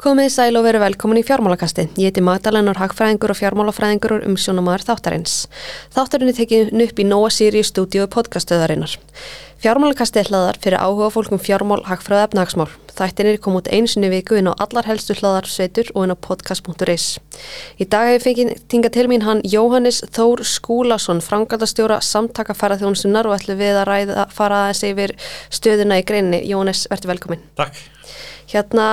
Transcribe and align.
Komið 0.00 0.30
sæl 0.32 0.56
og 0.56 0.62
veru 0.64 0.78
velkomin 0.80 1.18
í 1.20 1.22
fjármálakasti. 1.28 1.82
Ég 2.00 2.08
heiti 2.08 2.22
Magdalenur 2.24 2.78
Hagfræðingur 2.80 3.34
og 3.34 3.36
fjármálafræðingur 3.36 4.14
og 4.14 4.22
umsjónamaður 4.30 4.86
þáttarins. 4.86 5.34
Þáttarinn 5.92 6.30
er 6.32 6.38
tekið 6.38 6.70
upp 6.86 7.02
í 7.02 7.04
Nóa 7.04 7.28
Sirius 7.28 7.68
stúdíu 7.68 8.06
podcastöðarinnar. 8.08 8.94
Fjármálakasti 9.60 10.22
er 10.22 10.30
hlaðar 10.32 10.56
fyrir 10.64 10.80
áhuga 10.80 11.10
fólkum 11.12 11.36
fjármál, 11.36 11.82
hagfræð 11.84 12.16
og 12.16 12.30
efnahagsmál. 12.30 12.72
Þættinir 12.96 13.42
kom 13.44 13.60
út 13.60 13.68
einsinni 13.68 14.08
viku 14.08 14.40
inn 14.40 14.48
á 14.48 14.56
allar 14.56 14.88
helstu 14.88 15.18
hlaðar 15.20 15.44
sveitur 15.44 15.92
og 15.92 16.06
inn 16.06 16.16
á 16.16 16.16
podcast.is. 16.16 17.20
Í 17.76 17.84
dag 17.84 18.08
hefur 18.08 18.30
fengið 18.30 18.56
tinga 18.72 18.88
til 18.88 19.04
mín 19.12 19.28
hann 19.28 19.44
Jóhannes 19.44 20.00
Þór 20.16 20.46
Skúlason, 20.48 21.20
frangatastjóra 21.20 22.00
samtaka 22.00 22.56
faraþjónsunar 22.56 23.28
og 23.28 23.36
ætlum 23.36 23.60
við 23.60 23.82
að 23.82 23.88
ræða, 23.92 24.30
fara 24.32 24.64
aðeins 24.64 24.86
yfir 24.94 25.18
stöðuna 25.52 26.00
í 26.00 26.08
greinni. 26.08 26.40
Jóhannes, 26.48 26.86
verður 26.88 27.18
velkomin. 27.18 27.44
Takk. 27.60 27.76
Hérna, 28.50 28.86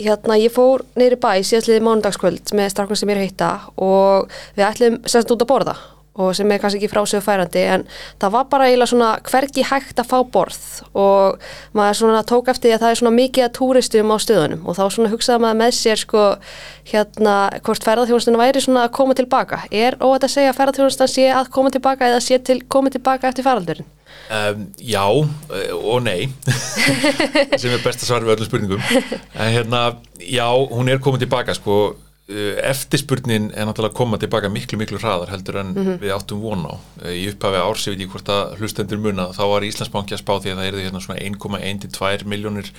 hérna, 0.00 0.36
ég 0.40 0.52
fór 0.54 0.82
neyri 0.98 1.18
bæ 1.20 1.42
síðastliði 1.46 1.82
mánudagskvöld 1.84 2.54
með 2.56 2.70
strafnum 2.72 2.98
sem 2.98 3.12
ég 3.12 3.18
er 3.18 3.26
hitta 3.28 3.50
og 3.76 4.32
við 4.56 4.66
ætlum 4.68 5.00
semst 5.06 5.30
út 5.30 5.44
að 5.44 5.50
borða 5.50 5.76
og 6.14 6.34
sem 6.36 6.50
er 6.54 6.60
kannski 6.62 6.78
ekki 6.78 6.92
frásögu 6.92 7.24
færandi 7.24 7.62
en 7.74 7.84
það 8.22 8.34
var 8.36 8.44
bara 8.52 8.68
eiginlega 8.68 8.90
svona 8.92 9.08
hverki 9.26 9.64
hægt 9.66 9.98
að 9.98 10.10
fá 10.12 10.18
borð. 10.36 10.60
Og 10.94 11.40
maður 11.74 11.98
svona 12.00 12.22
tók 12.28 12.50
eftir 12.52 12.70
því 12.70 12.76
að 12.76 12.84
það 12.84 12.92
er 12.92 13.00
svona 13.00 13.14
mikið 13.16 13.46
að 13.46 13.54
túristum 13.58 14.14
á 14.14 14.16
stöðunum 14.22 14.62
og 14.68 14.78
þá 14.78 14.84
svona 14.94 15.10
hugsaði 15.10 15.44
maður 15.44 15.60
með 15.62 15.74
sér 15.80 16.02
sko 16.04 16.28
hérna 16.92 17.34
hvort 17.66 17.88
ferðarþjónustunum 17.88 18.44
væri 18.44 18.62
svona 18.62 18.86
að 18.86 18.94
koma 19.00 19.18
tilbaka. 19.18 19.64
Er 19.74 19.98
óvægt 19.98 20.28
að 20.28 20.34
segja 20.36 20.54
að 20.54 20.60
ferðarþjónustan 20.60 21.12
sé 21.16 21.26
að 21.34 21.50
koma 21.56 21.74
tilbaka 21.74 22.12
eða 22.12 22.22
sé 22.22 22.38
til 22.38 22.60
koma 22.62 22.94
tilbaka 22.94 23.32
eftir 23.32 23.46
faraldurinn? 23.46 23.90
Um, 24.30 24.68
já 24.78 25.02
og 25.04 25.98
nei. 26.06 26.30
Sem 27.60 27.74
er 27.74 27.82
best 27.82 28.04
að 28.04 28.06
svara 28.06 28.24
við 28.24 28.36
öllum 28.36 28.48
spurningum. 28.48 28.84
En 29.34 29.50
hérna, 29.52 29.82
já, 30.22 30.46
hún 30.70 30.88
er 30.88 31.02
komið 31.02 31.26
tilbaka 31.26 31.56
sko 31.58 31.96
eftirspurnin 32.24 33.50
er 33.52 33.66
náttúrulega 33.68 33.92
að 33.92 33.98
koma 33.98 34.18
tilbaka 34.20 34.48
miklu 34.48 34.78
miklu 34.80 34.96
hraðar 34.96 35.28
heldur 35.34 35.58
en 35.60 35.72
mm 35.74 35.82
-hmm. 35.84 35.98
við 36.00 36.12
áttum 36.14 36.40
von 36.40 36.64
á. 36.64 36.74
Í 37.12 37.28
upphafi 37.28 37.60
árs, 37.60 37.86
ég 37.86 37.92
veit 37.92 38.00
ekki 38.00 38.12
hvort 38.12 38.28
að 38.32 38.54
hlustendur 38.58 38.98
munna, 38.98 39.28
þá 39.28 39.44
var 39.50 39.66
Íslandsbanki 39.68 40.14
að 40.14 40.22
spá 40.24 40.32
því 40.40 40.50
að 40.50 40.56
það 40.56 40.68
erði 40.68 40.84
hérna 40.84 41.00
svona 41.00 41.20
1,1-2 41.20 42.24
miljónir 42.24 42.70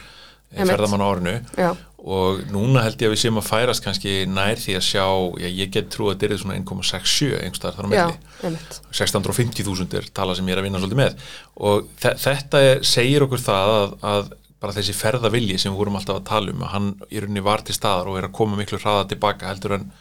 ferðamann 0.55 1.01
á 1.01 1.07
árinu. 1.11 1.35
Já. 1.57 1.75
og 2.05 2.41
núna 2.53 2.83
held 2.85 3.01
ég 3.01 3.09
að 3.09 3.13
við 3.16 3.21
séum 3.21 3.39
að 3.41 3.47
færast 3.49 3.81
kannski 3.81 4.11
nær 4.29 4.59
því 4.61 4.75
að 4.77 4.83
sjá, 4.85 5.05
já, 5.41 5.49
ég 5.49 5.71
get 5.73 5.89
trú 5.89 6.05
að 6.05 6.19
þetta 6.19 6.33
er 6.33 6.38
svona 6.38 6.57
1,67 6.59 7.39
einhverstaðar 7.41 7.75
þar 7.75 7.85
á 7.85 7.89
melli 7.89 8.57
650.000 8.93 9.97
er 9.97 10.09
tala 10.13 10.35
sem 10.35 10.45
ég 10.45 10.53
er 10.53 10.61
að 10.61 10.67
vinna 10.67 10.79
svolítið 10.79 11.01
með. 11.01 11.16
Og 11.55 11.88
þetta 11.97 12.61
er, 12.61 12.83
segir 12.85 13.25
okkur 13.25 13.41
það 13.41 13.73
að, 13.73 13.95
að 14.01 14.29
bara 14.61 14.75
þessi 14.75 14.95
ferðavilji 14.95 15.57
sem 15.59 15.73
við 15.73 15.81
vorum 15.81 15.99
alltaf 15.99 16.21
að 16.21 16.29
tala 16.29 16.53
um 16.53 16.63
að 16.63 16.73
hann 16.73 16.87
í 17.09 17.21
rauninni 17.21 17.43
var 17.45 17.63
til 17.65 17.75
staðar 17.75 18.09
og 18.11 18.19
er 18.19 18.29
að 18.29 18.37
koma 18.37 18.59
miklu 18.59 18.79
hraða 18.79 19.09
tilbaka 19.11 19.49
heldur 19.51 19.77
en, 19.79 19.91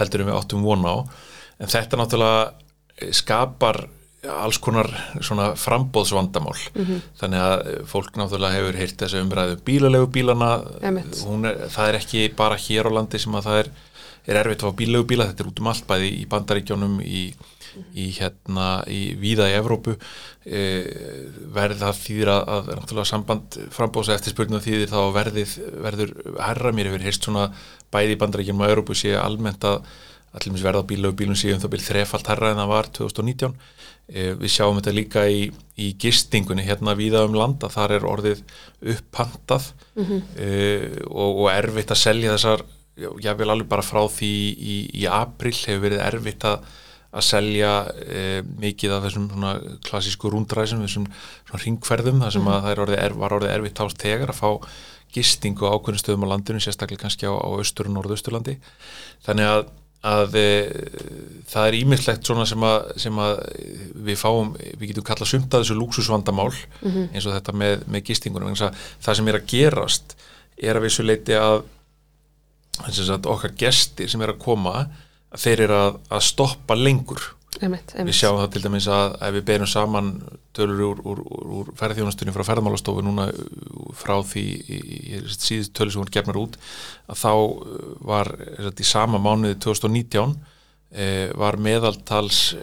heldur 0.00 0.24
en 0.24 0.30
við 0.30 0.38
áttum 0.40 0.66
vona 0.66 0.92
á. 0.92 0.98
En 1.60 1.70
þetta 1.70 2.00
náttúrulega 2.00 3.12
skapar 3.16 3.84
alls 4.28 4.58
konar 4.60 4.88
svona 5.24 5.54
frambóðsvandamál 5.56 6.56
mm 6.74 6.84
-hmm. 6.84 7.00
þannig 7.20 7.40
að 7.40 7.86
fólk 7.88 8.16
náttúrulega 8.16 8.56
hefur 8.58 8.76
heyrt 8.76 8.96
þessu 9.00 9.22
umræðu 9.24 9.56
bílalegu 9.64 10.06
bílana. 10.06 10.50
Er, 10.82 11.68
það 11.68 11.88
er 11.88 11.94
ekki 11.94 12.34
bara 12.36 12.56
hér 12.56 12.86
á 12.86 12.90
landi 12.92 13.18
sem 13.18 13.34
að 13.34 13.44
það 13.44 13.58
er, 13.58 13.70
er 14.26 14.40
erfitt 14.40 14.64
að 14.64 14.70
fá 14.70 14.78
bílalegu 14.80 15.08
bíla 15.12 15.30
þetta 15.30 15.44
er 15.44 15.50
út 15.52 15.62
um 15.62 15.70
allt 15.72 15.88
bæði 15.88 16.12
í 16.20 16.26
bandaríkjónum 16.30 17.00
í 17.04 17.24
í 17.94 18.08
hérna 18.16 18.82
í 18.90 19.00
víða 19.20 19.48
í 19.50 19.56
Evrópu. 19.58 19.96
E, 20.42 20.62
verð 21.54 21.82
það 21.84 21.98
þýðir 22.04 22.32
að, 22.32 22.52
að 22.54 22.70
náttúrulega 22.72 23.10
samband 23.10 23.58
frambóðs 23.74 24.12
eftir 24.14 24.34
spurningu 24.34 24.62
þýðir 24.64 24.90
þá 24.92 25.00
verðið 25.14 25.56
verður 25.86 26.14
herra 26.40 26.72
mér 26.74 26.90
hefur 26.90 27.06
heist 27.06 27.26
svona 27.26 27.50
bæði 27.92 28.16
í 28.16 28.20
bandarækjum 28.22 28.64
og 28.64 28.72
Evrópu 28.72 28.96
sé 28.98 29.14
almennt 29.18 29.66
að 29.68 29.84
allir 30.30 30.62
verða 30.62 30.82
á 30.86 30.90
bíla 30.90 31.10
og 31.10 31.16
bílum 31.18 31.38
séum 31.38 31.60
það 31.62 31.72
bíl 31.74 31.82
þrefalt 31.82 32.28
herra 32.30 32.52
en 32.52 32.60
það 32.62 32.70
var 32.70 32.88
2019 33.00 33.54
e, 34.14 34.26
við 34.38 34.52
sjáum 34.54 34.76
þetta 34.78 34.94
líka 34.94 35.24
í, 35.26 35.48
í 35.74 35.88
gistingunni 35.98 36.66
hérna 36.66 36.94
víða 36.98 37.24
um 37.26 37.34
landa 37.34 37.70
þar 37.72 37.96
er 37.96 38.06
orðið 38.06 38.44
upphandað 38.94 39.72
mm 39.96 40.04
-hmm. 40.04 40.20
e, 40.38 40.50
og, 41.10 41.42
og 41.44 41.50
erfitt 41.50 41.90
að 41.90 42.02
selja 42.04 42.36
þessar 42.36 42.62
ég 42.96 43.36
vil 43.38 43.50
alveg 43.50 43.68
bara 43.68 43.86
frá 43.86 44.02
því 44.10 44.34
í, 44.54 44.76
í 45.02 45.06
april 45.06 45.54
hefur 45.54 45.84
verið 45.86 46.06
erfitt 46.06 46.44
að 46.48 46.64
að 47.10 47.26
selja 47.26 47.72
e, 47.90 48.20
mikið 48.62 48.94
af 48.94 49.06
þessum 49.06 49.26
klassísku 49.86 50.30
rúndræsum, 50.30 50.84
þessum 50.84 51.08
ringferðum 51.64 52.22
þar 52.22 52.36
sem 52.36 52.44
mm. 52.44 52.52
að 52.54 52.66
það 52.66 52.82
orðið 52.84 53.00
er, 53.00 53.16
var 53.18 53.34
orðið 53.34 53.54
erfitt 53.56 53.82
ást 53.82 54.00
tegar 54.00 54.30
að 54.30 54.38
fá 54.38 54.50
gistingu 55.10 55.66
á 55.66 55.74
ákveðnum 55.74 56.02
stöðum 56.04 56.26
á 56.30 56.32
landinu, 56.36 56.62
sérstaklega 56.62 57.02
kannski 57.02 57.26
á, 57.26 57.34
á 57.34 57.50
austur 57.50 57.90
og 57.90 57.96
norðausturlandi. 57.96 58.54
Þannig 59.26 59.50
að, 59.50 59.72
að 60.06 60.38
e, 60.38 60.52
það 61.50 61.66
er 61.66 61.78
ímyndslegt 61.80 62.30
svona 62.30 62.46
sem 62.46 62.68
að, 62.68 62.78
sem 63.02 63.18
að 63.26 63.42
við 64.06 64.20
fáum, 64.22 64.54
við 64.70 64.92
getum 64.92 65.08
kallað 65.10 65.32
sumt 65.32 65.50
að 65.50 65.64
þessu 65.64 65.78
lúksusvandamál 65.80 66.52
mm 66.54 66.86
-hmm. 66.86 67.10
eins 67.10 67.26
og 67.26 67.34
þetta 67.34 67.56
með, 67.58 67.84
með 67.90 68.06
gistingunum. 68.06 68.54
Það 68.54 69.18
sem 69.18 69.32
er 69.32 69.40
að 69.40 69.50
gerast 69.50 70.14
er 70.60 70.78
að 70.78 70.86
vissuleiti 70.86 71.34
að, 71.34 71.64
að 72.86 73.28
okkar 73.30 73.56
gestir 73.58 74.10
sem 74.10 74.22
er 74.24 74.34
að 74.34 74.42
koma 74.42 74.88
þeir 75.38 75.66
eru 75.66 75.78
að, 75.78 76.00
að 76.10 76.26
stoppa 76.26 76.76
lengur 76.78 77.22
einmitt, 77.58 77.94
einmitt. 77.94 78.08
við 78.08 78.16
sjáum 78.18 78.38
það 78.40 78.52
til 78.54 78.62
dæmis 78.64 78.86
að 78.90 79.16
ef 79.26 79.34
við 79.36 79.46
berum 79.50 79.70
saman 79.70 80.10
tölur 80.56 80.82
úr, 80.86 81.00
úr, 81.06 81.22
úr 81.60 81.72
ferðjónastunni 81.78 82.34
frá 82.34 82.44
ferðmálastofu 82.46 83.02
núna 83.04 83.28
frá 83.98 84.16
því 84.26 84.44
síðust 85.34 85.74
tölur 85.76 85.94
sem 85.94 86.02
voru 86.02 86.14
gefnar 86.14 86.40
út 86.40 86.58
að 87.10 87.20
þá 87.22 87.32
var 88.12 88.32
í 88.70 88.86
sama 88.86 89.20
mánuði 89.22 89.58
2019 89.62 90.36
eh, 90.94 91.28
var 91.38 91.58
meðaltals 91.62 92.54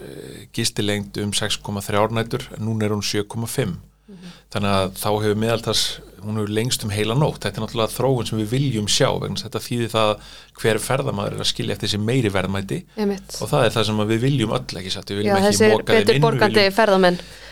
gistilengt 0.56 1.20
um 1.24 1.36
6,3 1.36 2.02
árnætur 2.02 2.48
en 2.58 2.68
núna 2.68 2.88
er 2.88 2.96
hún 2.96 3.06
7,5 3.06 3.78
mm 4.08 4.16
-hmm. 4.16 4.36
þannig 4.54 4.76
að 4.80 4.92
þá 5.04 5.10
hefur 5.24 5.42
meðaltals 5.44 5.86
hún 6.24 6.40
hefur 6.40 6.54
lengst 6.58 6.84
um 6.84 6.92
heila 6.92 7.16
nótt 7.18 7.44
þetta 7.44 7.60
er 7.60 7.64
náttúrulega 7.66 7.94
þróun 7.94 8.28
sem 8.28 8.40
við 8.42 8.54
viljum 8.56 8.88
sjá 8.90 9.10
vegna 9.22 9.42
þetta 9.42 9.64
þýðir 9.64 9.92
það 9.94 10.14
hver 10.62 10.80
ferðamæður 10.82 11.36
er 11.36 11.44
að 11.44 11.52
skilja 11.52 11.76
eftir 11.76 11.90
þessi 11.90 12.00
meiri 12.04 12.32
verðmæti 12.34 12.80
Einmitt. 12.98 13.38
og 13.42 13.52
það 13.52 13.66
er 13.66 13.76
það 13.76 13.90
sem 13.90 14.02
við 14.12 14.24
viljum 14.26 14.56
öll 14.58 14.80
ekki 14.82 14.94
satt, 14.94 15.12
við 15.12 15.22
viljum 15.22 15.36
Já, 15.36 15.50
ekki 15.52 15.74
móka 15.74 15.94
þeim 15.94 16.16
inn 16.16 16.24
viljum... 16.24 16.24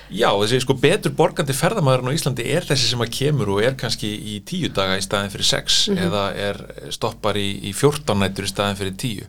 Já, 0.06 0.30
þessi 0.38 0.62
sko 0.62 0.76
betur 0.78 1.14
borgandi 1.18 1.54
ferðamæðurinn 1.58 2.14
á 2.14 2.18
Íslandi 2.18 2.46
er 2.54 2.66
þessi 2.68 2.92
sem 2.92 3.02
að 3.02 3.14
kemur 3.20 3.56
og 3.56 3.64
er 3.66 3.78
kannski 3.80 4.12
í 4.14 4.36
tíu 4.46 4.70
daga 4.70 5.00
í 5.00 5.06
staðin 5.06 5.34
fyrir 5.34 5.50
sex 5.50 5.88
mm 5.90 5.96
-hmm. 5.96 6.06
eða 6.06 6.26
er 6.50 6.92
stoppar 6.94 7.38
í, 7.42 7.48
í 7.70 7.74
14 7.74 8.20
nættur 8.22 8.46
í 8.46 8.52
staðin 8.54 8.78
fyrir 8.78 8.98
tíu 9.02 9.26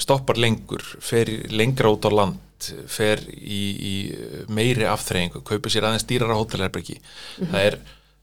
stoppar 0.00 0.38
lengur, 0.40 0.80
fer 1.04 1.28
lengra 1.52 1.90
út 1.92 2.06
á 2.08 2.10
land 2.10 2.38
fer 2.88 3.20
í, 3.28 3.60
í 3.74 3.94
meiri 4.48 4.86
afþreyingu, 4.88 5.42
kaupir 5.44 5.72
sér 5.74 5.84
aðeins 5.88 6.06
dýrara 6.08 6.38
hótelherbergi 6.38 6.94
mm 6.96 7.02
-hmm. 7.04 7.50
það 7.50 7.66
er 7.66 7.76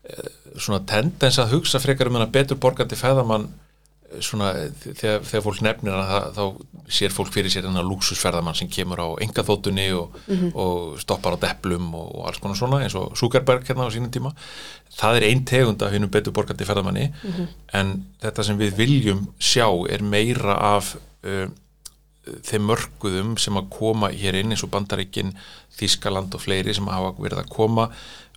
Eh, 0.10 0.30
svona 0.58 0.80
tendens 0.88 1.38
að 1.42 1.52
hugsa 1.54 1.80
frekar 1.82 2.10
um 2.10 2.16
hana 2.18 2.30
betur 2.34 2.58
borgandi 2.58 2.98
feðamann 2.98 3.44
eh, 3.46 3.69
svona 4.24 4.50
þegar, 4.82 5.22
þegar 5.26 5.44
fólk 5.46 5.62
nefnir 5.66 5.94
hana 5.94 6.20
þá 6.34 6.44
sér 6.90 7.14
fólk 7.14 7.32
fyrir 7.34 7.54
sér 7.54 7.68
hana 7.70 7.84
luxusferðamann 7.86 8.58
sem 8.58 8.70
kemur 8.72 9.02
á 9.06 9.08
engaþóttunni 9.22 9.88
og, 9.94 10.18
mm 10.26 10.36
-hmm. 10.36 10.52
og 10.56 11.00
stoppar 11.02 11.38
á 11.38 11.44
deplum 11.46 11.94
og, 11.94 12.16
og 12.16 12.28
alls 12.28 12.42
konar 12.42 12.58
svona 12.58 12.82
eins 12.84 12.96
og 12.96 13.18
Zuckerberg 13.18 13.64
hérna 13.68 13.86
á 13.86 13.94
sínum 13.94 14.10
tíma 14.10 14.34
það 14.98 15.18
er 15.18 15.28
einn 15.30 15.46
tegund 15.46 15.82
af 15.82 15.92
hennum 15.92 16.10
betur 16.10 16.34
borgandi 16.34 16.66
feðamanni 16.66 17.08
mm 17.08 17.32
-hmm. 17.32 17.48
en 17.74 18.06
þetta 18.22 18.44
sem 18.44 18.58
við 18.58 18.76
viljum 18.76 19.28
sjá 19.40 19.68
er 19.90 20.02
meira 20.04 20.56
af 20.76 20.98
uh, 21.24 21.50
þeim 22.46 22.68
mörguðum 22.70 23.38
sem 23.38 23.58
að 23.58 23.70
koma 23.70 24.10
hér 24.10 24.36
inn 24.36 24.52
eins 24.52 24.64
og 24.64 24.72
Bandaríkin, 24.74 25.34
Þískaland 25.80 26.36
og 26.36 26.42
fleiri 26.42 26.74
sem 26.74 26.88
hafa 26.88 27.14
verið 27.18 27.40
að 27.40 27.50
koma 27.50 27.90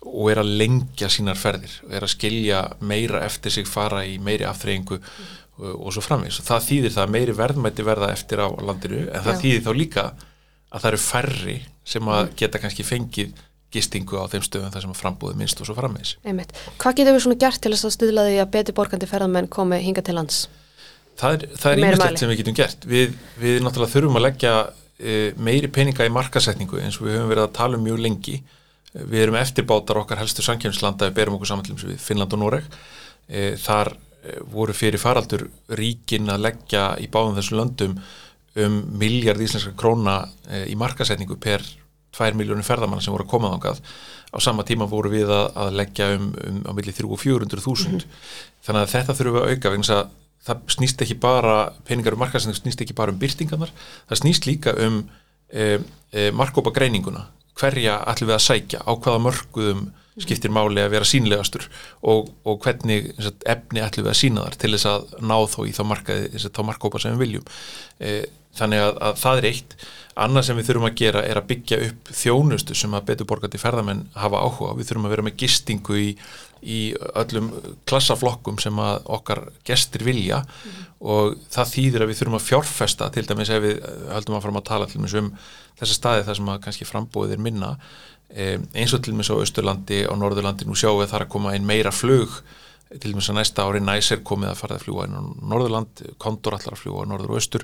og 0.03 0.31
er 0.31 0.41
að 0.41 0.51
lengja 0.59 1.09
sínar 1.11 1.39
ferðir 1.39 1.75
og 1.85 1.95
er 1.95 2.05
að 2.05 2.13
skilja 2.15 2.61
meira 2.83 3.23
eftir 3.25 3.51
sig 3.51 3.67
fara 3.69 4.03
í 4.07 4.17
meiri 4.19 4.47
aftreyingu 4.47 4.99
mm. 4.99 5.05
og, 5.05 5.42
og 5.61 5.89
svo 5.93 6.01
framins 6.01 6.39
það 6.41 6.67
þýðir 6.67 6.93
það 6.95 7.03
að 7.03 7.11
meiri 7.13 7.33
verðmætti 7.37 7.85
verða 7.85 8.11
eftir 8.13 8.41
á 8.41 8.49
landinu 8.57 9.03
en 9.05 9.25
það 9.25 9.35
Já. 9.35 9.41
þýðir 9.43 9.65
þá 9.67 9.73
líka 9.77 10.05
að 10.73 10.79
það 10.79 10.89
eru 10.89 11.01
færri 11.03 11.57
sem 11.85 12.09
að 12.09 12.23
mm. 12.23 12.35
geta 12.39 12.61
kannski 12.63 12.85
fengið 12.87 13.35
gistingu 13.73 14.19
á 14.21 14.25
þeim 14.29 14.43
stöðum 14.45 14.73
þar 14.73 14.85
sem 14.85 14.93
að 14.93 14.99
frambúði 14.99 15.37
minnst 15.39 15.61
og 15.61 15.67
svo 15.67 15.75
framins. 15.77 16.15
Einmitt. 16.25 16.53
Hvað 16.81 16.99
getur 16.99 17.15
við 17.15 17.23
svona 17.25 17.39
gert 17.41 17.61
til 17.63 17.71
að 17.73 17.93
stuðla 17.95 18.25
því 18.27 18.35
að 18.43 18.51
betur 18.53 18.77
borgandi 18.77 19.09
ferðamenn 19.09 19.49
komi 19.53 19.79
hinga 19.81 20.03
til 20.05 20.15
lands? 20.17 20.43
Það 21.19 21.35
er, 21.35 21.45
það 21.61 21.71
er 21.71 21.81
ímestelt 21.83 22.21
sem 22.21 22.31
við 22.31 22.39
getum 22.41 22.57
gert. 22.57 22.87
Við, 22.89 23.17
við 23.41 23.59
náttúrulega 23.65 23.93
þurfum 23.93 24.19
að 24.19 24.25
leggja 24.27 24.53
e, 24.97 25.17
meiri 25.37 25.69
peninga 25.73 26.07
í 26.07 26.13
markasetningu 26.13 26.81
eins 26.81 26.99
og 26.99 27.07
við 27.07 27.17
höfum 27.17 27.33
verið 27.33 27.47
að 27.47 27.55
tala 27.57 27.79
um 27.79 27.85
mjög 27.85 28.01
lengi. 28.05 28.39
Við 28.93 29.25
erum 29.25 29.37
eftirbátar 29.41 30.01
okkar 30.03 30.21
helstu 30.21 30.45
sankjöfnslanda 30.45 31.09
við 31.09 31.17
berum 31.17 31.37
okkur 31.37 31.49
samanlum 31.49 31.81
við 31.81 32.01
Finnland 32.01 32.33
og 32.33 32.41
Noreg. 32.43 32.79
E, 33.29 33.53
þar 33.61 33.93
voru 34.51 34.73
fyrir 34.75 35.01
faraldur 35.01 35.47
ríkin 35.75 36.31
að 36.31 36.45
leggja 36.47 36.83
í 37.01 37.09
báðum 37.11 37.37
þessum 37.37 37.59
löndum 37.59 37.95
um 38.63 38.75
miljard 38.99 39.41
íslenska 39.41 39.73
króna 39.77 40.21
e, 40.47 40.65
í 40.71 40.75
markasetningu 40.79 41.39
per 41.41 41.63
2 42.13 42.37
miljónir 42.37 42.65
ferðamanna 42.65 43.01
sem 43.01 43.13
voru 43.13 43.25
að 43.25 43.31
koma 43.31 43.49
þángað 43.55 43.79
á 44.33 44.37
sama 44.41 44.65
tíma 44.65 44.85
voru 44.89 45.09
við 45.13 45.31
að, 45.33 45.47
að 45.57 45.77
leggja 45.79 46.09
um, 46.15 46.27
um 46.47 46.59
á 46.69 46.71
milli 46.77 46.93
300 46.93 47.09
og 47.09 47.21
400 47.21 47.63
þúsund. 47.63 48.03
Mm 48.03 48.09
-hmm. 48.09 48.51
þannig 48.67 48.83
að 48.83 48.93
þetta 48.93 49.15
þurfum 49.17 49.35
við 49.35 49.43
að 49.43 49.53
auka 49.53 49.73
vegna 49.73 49.97
að 49.97 50.11
það 50.43 50.63
snýst 50.75 51.01
ekki 51.01 51.17
bara 51.23 51.57
peningar 51.87 52.13
um 52.13 52.19
markaðsending 52.19 52.59
snýst 52.59 52.81
ekki 52.83 52.93
bara 52.93 53.11
um 53.11 53.19
byrtingarnar 53.19 53.71
það 54.09 54.19
snýst 54.21 54.47
líka 54.47 54.73
um 54.85 55.03
e, 55.49 55.79
e, 56.11 56.31
markkópa 56.31 56.73
greininguna 56.75 57.27
hverja 57.57 57.99
ætlum 58.09 58.31
við 58.31 58.37
að 58.37 58.47
sækja? 58.47 58.79
Á 58.83 58.91
hvaða 58.93 59.23
mörguðum 59.23 59.83
skiptir 60.21 60.53
máli 60.53 60.83
að 60.83 60.93
vera 60.93 61.07
sínlegastur 61.07 61.65
og, 62.05 62.29
og 62.45 62.61
hvernig 62.61 63.09
sagt, 63.17 63.43
efni 63.49 63.81
ætlum 63.81 64.05
við 64.05 64.13
að 64.13 64.19
sína 64.19 64.45
þar 64.45 64.57
til 64.61 64.71
þess 64.75 64.89
að 64.91 65.17
ná 65.25 65.35
þó 65.49 65.59
í 65.65 65.73
þá, 65.73 65.83
markaði, 65.89 66.43
þá 66.45 66.61
markkópa 66.67 67.01
sem 67.01 67.15
við 67.15 67.25
viljum. 67.25 67.51
E, 67.97 68.13
þannig 68.59 68.85
að, 68.85 68.95
að 69.09 69.19
það 69.23 69.41
er 69.41 69.49
eitt. 69.49 69.75
Annað 70.23 70.45
sem 70.45 70.59
við 70.59 70.67
þurfum 70.69 70.89
að 70.91 70.97
gera 71.01 71.25
er 71.25 71.39
að 71.39 71.47
byggja 71.49 71.79
upp 71.87 72.13
þjónustu 72.13 72.77
sem 72.77 72.93
að 72.93 73.07
betur 73.09 73.29
borgandi 73.31 73.61
ferðamenn 73.61 74.03
hafa 74.13 74.43
áhuga, 74.45 74.75
við 74.77 74.91
þurfum 74.91 75.07
að 75.09 75.15
vera 75.15 75.25
með 75.25 75.39
gistingu 75.41 75.97
í, 75.97 76.09
í 76.63 76.79
öllum 77.19 77.51
klassaflokkum 77.89 78.57
sem 78.61 78.79
okkar 78.79 79.45
gestir 79.67 80.05
vilja. 80.07 80.43
Mm. 80.43 80.89
og 81.03 81.35
það 81.51 81.71
þýðir 81.73 82.03
að 82.03 82.09
við 82.09 82.19
þurfum 82.19 82.37
að 82.37 82.45
fjárfesta 82.47 83.09
til 83.11 83.25
dæmis 83.27 83.49
ef 83.51 83.61
við 83.63 83.79
höldum 84.13 84.37
að 84.37 84.45
fara 84.45 84.59
að 84.59 84.67
tala 84.69 84.85
til 84.87 85.01
dæmis 85.01 85.15
um 85.19 85.29
þessa 85.79 85.97
staði 85.97 86.25
þar 86.27 86.37
sem 86.39 86.51
að 86.53 86.61
kannski 86.63 86.87
frambóðið 86.87 87.35
er 87.35 87.41
minna. 87.43 87.71
Eins 88.33 88.93
og 88.95 89.03
til 89.03 89.11
dæmis 89.11 89.31
á 89.33 89.35
Östurlandi 89.35 90.03
og 90.07 90.19
Norðurlandi 90.21 90.67
nú 90.69 90.77
sjáum 90.79 91.01
við 91.01 91.11
þar 91.11 91.25
að 91.25 91.33
koma 91.35 91.51
einn 91.53 91.67
meira 91.67 91.91
flug. 91.91 92.39
Til 92.93 93.11
dæmis 93.11 93.29
að 93.33 93.39
næsta 93.41 93.67
ári 93.67 93.81
næsir 93.83 94.23
komið 94.23 94.53
að 94.53 94.59
fara 94.61 94.77
að 94.77 94.85
fljúa 94.85 95.07
inn 95.09 95.17
á 95.17 95.21
Norðurland, 95.51 96.03
kontor 96.21 96.55
allar 96.55 96.77
að 96.77 96.83
fljúa 96.85 97.03
á 97.03 97.09
Norður 97.09 97.33
og 97.33 97.39
Östur 97.41 97.63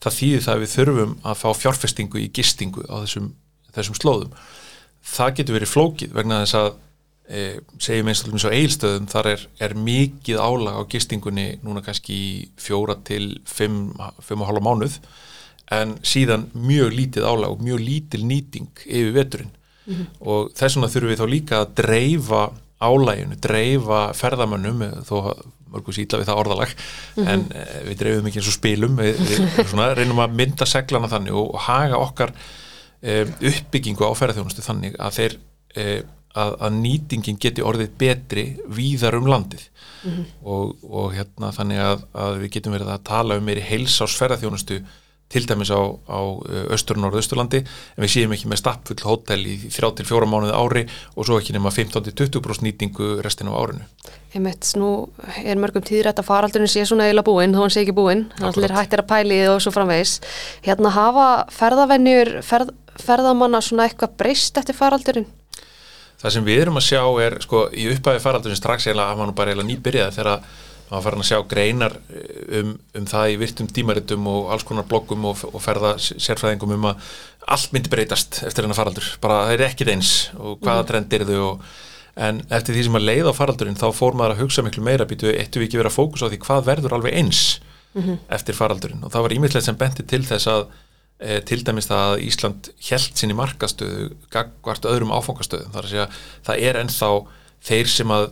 það 0.00 0.16
þýðir 0.18 0.44
það 0.46 0.54
að 0.54 0.62
við 0.64 0.74
þurfum 0.74 1.16
að 1.20 1.40
fá 1.42 1.48
fjárfestingu 1.62 2.22
í 2.22 2.30
gistingu 2.32 2.86
á 2.88 2.96
þessum, 3.04 3.34
þessum 3.76 3.98
slóðum. 4.00 4.38
Það 5.04 5.34
getur 5.36 5.58
verið 5.58 5.74
flókið 5.74 6.16
vegna 6.16 6.40
þess 6.42 6.58
að 6.62 6.70
e, 7.30 7.60
segjum 7.82 8.10
eins 8.10 8.24
og 8.26 8.54
eilstöðum 8.54 9.08
þar 9.10 9.30
er, 9.34 9.44
er 9.62 9.76
mikið 9.78 10.40
álag 10.42 10.80
á 10.80 10.82
gistingunni 10.90 11.46
núna 11.64 11.82
kannski 11.86 12.50
fjóra 12.60 12.98
til 13.06 13.38
fimm, 13.48 13.92
fimm 14.24 14.42
og 14.42 14.50
hálfa 14.50 14.64
mánuð 14.66 14.98
en 15.74 15.96
síðan 16.02 16.48
mjög 16.54 16.92
lítið 16.96 17.28
álag 17.30 17.54
og 17.54 17.62
mjög 17.62 17.84
lítil 17.84 18.26
nýting 18.26 18.84
yfir 18.86 19.14
veturinn 19.14 19.52
mm 19.86 19.94
-hmm. 19.94 20.06
og 20.20 20.50
þess 20.54 20.76
vegna 20.76 20.92
þurfum 20.92 21.12
við 21.12 21.20
þá 21.22 21.28
líka 21.30 21.60
að 21.60 21.74
dreifa 21.82 22.42
álæginu, 22.80 23.36
dreifa 23.40 24.12
ferðamönnum 24.16 25.04
þó 25.04 25.16
mörgur 25.70 25.94
síla 25.94 26.18
við 26.18 26.26
það 26.26 26.40
orðalag 26.42 26.70
mm 26.74 27.24
-hmm. 27.24 27.28
en 27.28 27.40
e, 27.54 27.66
við 27.88 27.98
dreifum 27.98 28.26
ekki 28.26 28.38
eins 28.38 28.48
og 28.48 28.58
spilum 28.58 28.96
við, 28.96 29.20
við 29.28 29.68
svona, 29.68 29.94
reynum 29.94 30.18
að 30.18 30.34
mynda 30.34 30.66
seglana 30.66 31.08
þannig 31.08 31.32
og, 31.32 31.54
og 31.54 31.60
haga 31.60 31.96
okkar 31.96 32.32
e, 33.02 33.26
uppbyggingu 33.40 34.02
á 34.02 34.12
ferðarþjónustu 34.18 34.62
þannig 34.62 34.96
að 34.98 35.14
þeir 35.18 35.38
að, 36.38 36.56
að 36.60 36.78
nýtingin 36.78 37.38
geti 37.42 37.64
orðið 37.66 37.92
betri 37.98 38.46
víðar 38.70 39.18
um 39.18 39.28
landið 39.30 39.66
mm 39.66 40.10
-hmm. 40.10 40.24
og, 40.44 40.76
og 40.90 41.12
hérna 41.14 41.52
þannig 41.52 41.84
að, 41.84 42.02
að 42.14 42.40
við 42.44 42.50
getum 42.56 42.72
verið 42.76 42.92
að 42.94 43.06
tala 43.10 43.38
um 43.38 43.44
meiri 43.44 43.64
heilsás 43.66 44.16
ferðarþjónustu 44.18 44.82
til 45.30 45.46
dæmis 45.46 45.70
á, 45.70 45.78
á 46.10 46.20
östur 46.74 46.98
og 46.98 47.04
norðausturlandi 47.04 47.62
en 47.62 48.02
við 48.02 48.10
séum 48.10 48.32
ekki 48.34 48.48
með 48.50 48.62
stappfull 48.64 48.98
hótel 49.06 49.44
í 49.46 49.56
3-4 49.70 50.26
mánuði 50.26 50.56
ári 50.58 50.82
og 51.14 51.26
svo 51.26 51.38
ekki 51.38 51.54
nema 51.54 51.70
15-20% 51.70 52.66
nýtingu 52.66 53.20
restin 53.22 53.50
á 53.50 53.54
árinu. 53.54 53.86
Einmitt, 54.34 54.66
nú 54.78 55.10
er 55.44 55.58
mörgum 55.58 55.86
tíðrætt 55.86 56.18
að 56.22 56.26
faraldurinn 56.26 56.70
sé 56.70 56.82
svona 56.86 57.06
eila 57.06 57.22
búinn, 57.26 57.54
þó 57.54 57.62
hann 57.62 57.74
sé 57.74 57.84
ekki 57.84 57.94
búinn, 57.94 58.26
allir 58.42 58.74
hættir 58.74 59.02
að 59.02 59.10
pæli 59.10 59.40
og 59.50 59.62
svo 59.62 59.74
framvegis. 59.74 60.18
Hérna 60.66 60.90
hafa 60.94 61.26
ferðavennjur, 61.54 62.36
ferð, 62.46 62.74
ferðamanna 62.98 63.62
svona 63.62 63.86
eitthvað 63.86 64.18
breyst 64.18 64.58
eftir 64.58 64.78
faraldurinn? 64.78 65.30
Það 66.20 66.34
sem 66.34 66.44
við 66.44 66.62
erum 66.64 66.80
að 66.80 66.88
sjá 66.88 67.02
er, 67.24 67.38
sko, 67.44 67.66
í 67.72 67.86
upphæfi 67.94 68.20
faraldurinn 68.22 68.58
strax 68.58 68.90
eða 68.90 69.08
að 69.08 69.22
mann 69.22 69.36
bara 69.36 69.54
eila 69.54 69.64
nýbyrjaði 69.64 70.16
þegar 70.18 70.42
maður 70.90 71.04
farin 71.06 71.22
að 71.22 71.28
sjá 71.28 71.38
greinar 71.50 71.94
eh, 72.10 72.60
um, 72.60 72.72
um 72.98 73.06
það 73.08 73.32
í 73.32 73.36
virtum 73.40 73.68
tímaritum 73.70 74.26
og 74.30 74.50
alls 74.54 74.66
konar 74.66 74.88
bloggum 74.90 75.28
og, 75.30 75.44
og 75.52 75.62
ferða 75.62 75.94
sérfræðingum 76.00 76.74
um 76.76 76.88
að 76.90 77.12
allt 77.50 77.72
myndi 77.74 77.92
breytast 77.92 78.42
eftir 78.46 78.66
hennar 78.66 78.78
faraldur, 78.78 79.06
bara 79.22 79.44
það 79.46 79.54
er 79.54 79.64
ekkit 79.68 79.92
eins 79.94 80.10
og 80.36 80.58
hvaða 80.60 80.82
mm. 80.82 80.90
trend 80.90 81.16
er 81.16 81.26
þau 81.30 81.38
og 81.46 81.70
en 82.20 82.42
eftir 82.52 82.76
því 82.76 82.84
sem 82.86 82.98
að 82.98 83.06
leiða 83.06 83.32
á 83.32 83.38
faraldurinn 83.38 83.78
þá 83.78 83.88
fór 83.96 84.16
maður 84.18 84.34
að 84.34 84.42
hugsa 84.44 84.64
miklu 84.66 84.84
meira 84.84 85.06
býtu 85.08 85.30
eittu 85.30 85.62
við 85.62 85.68
ekki 85.68 85.80
verið 85.80 85.92
að 85.92 85.96
fókus 85.96 86.24
á 86.26 86.28
því 86.28 86.40
hvað 86.42 86.66
verður 86.66 86.96
alveg 86.98 87.16
eins 87.16 87.42
mm 87.94 88.02
-hmm. 88.02 88.18
eftir 88.36 88.58
faraldurinn 88.58 89.04
og 89.04 89.12
það 89.14 89.24
var 89.24 89.34
ímyndilegt 89.36 89.66
sem 89.66 89.78
benti 89.78 90.02
til 90.02 90.24
þess 90.26 90.50
að 90.50 90.66
e, 91.20 91.40
til 91.46 91.60
dæmis 91.66 91.90
það 91.90 92.06
að 92.06 92.24
Ísland 92.26 92.70
held 92.88 93.20
sinni 93.20 93.36
markastöðu 93.38 94.08
gagvart 94.32 94.88
öðrum 94.88 95.12
áfangastöðum. 95.14 95.74
Þar 95.74 95.86
að 95.86 95.92
segja 95.92 96.08
það 96.48 96.64
er 96.68 96.80
ennþá 96.80 97.10
þeir 97.70 97.92
sem 97.92 98.14
að 98.16 98.30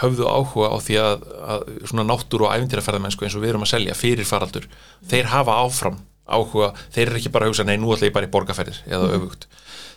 höfðu 0.00 0.28
áhuga 0.30 0.70
á 0.70 0.76
því 0.78 0.98
að, 1.02 1.24
að 1.54 1.64
svona 1.90 2.06
náttúru 2.06 2.46
og 2.46 2.54
æfintýraferðamennsku 2.54 3.26
eins 3.26 3.36
og 3.36 3.42
við 3.42 3.52
erum 3.52 3.66
að 3.66 3.72
selja 3.72 3.96
fyrir 3.98 4.28
faraldur, 4.28 4.68
þeir 5.10 5.32
hafa 5.32 5.56
áfram 5.64 5.98
áhuga, 6.30 6.70
þeir 6.94 7.08
eru 7.08 7.18
ekki 7.18 7.32
bara 7.34 7.48
að 7.48 7.52
hugsa 7.52 7.66
nei, 7.66 7.74
nú 7.80 7.90
ætla 7.90 8.06
ég 8.06 8.14
bara 8.14 8.28
í 8.28 8.30
borgarferðir 8.30 8.78
eða 8.86 9.08
mm. 9.08 9.16
öfugt. 9.18 9.48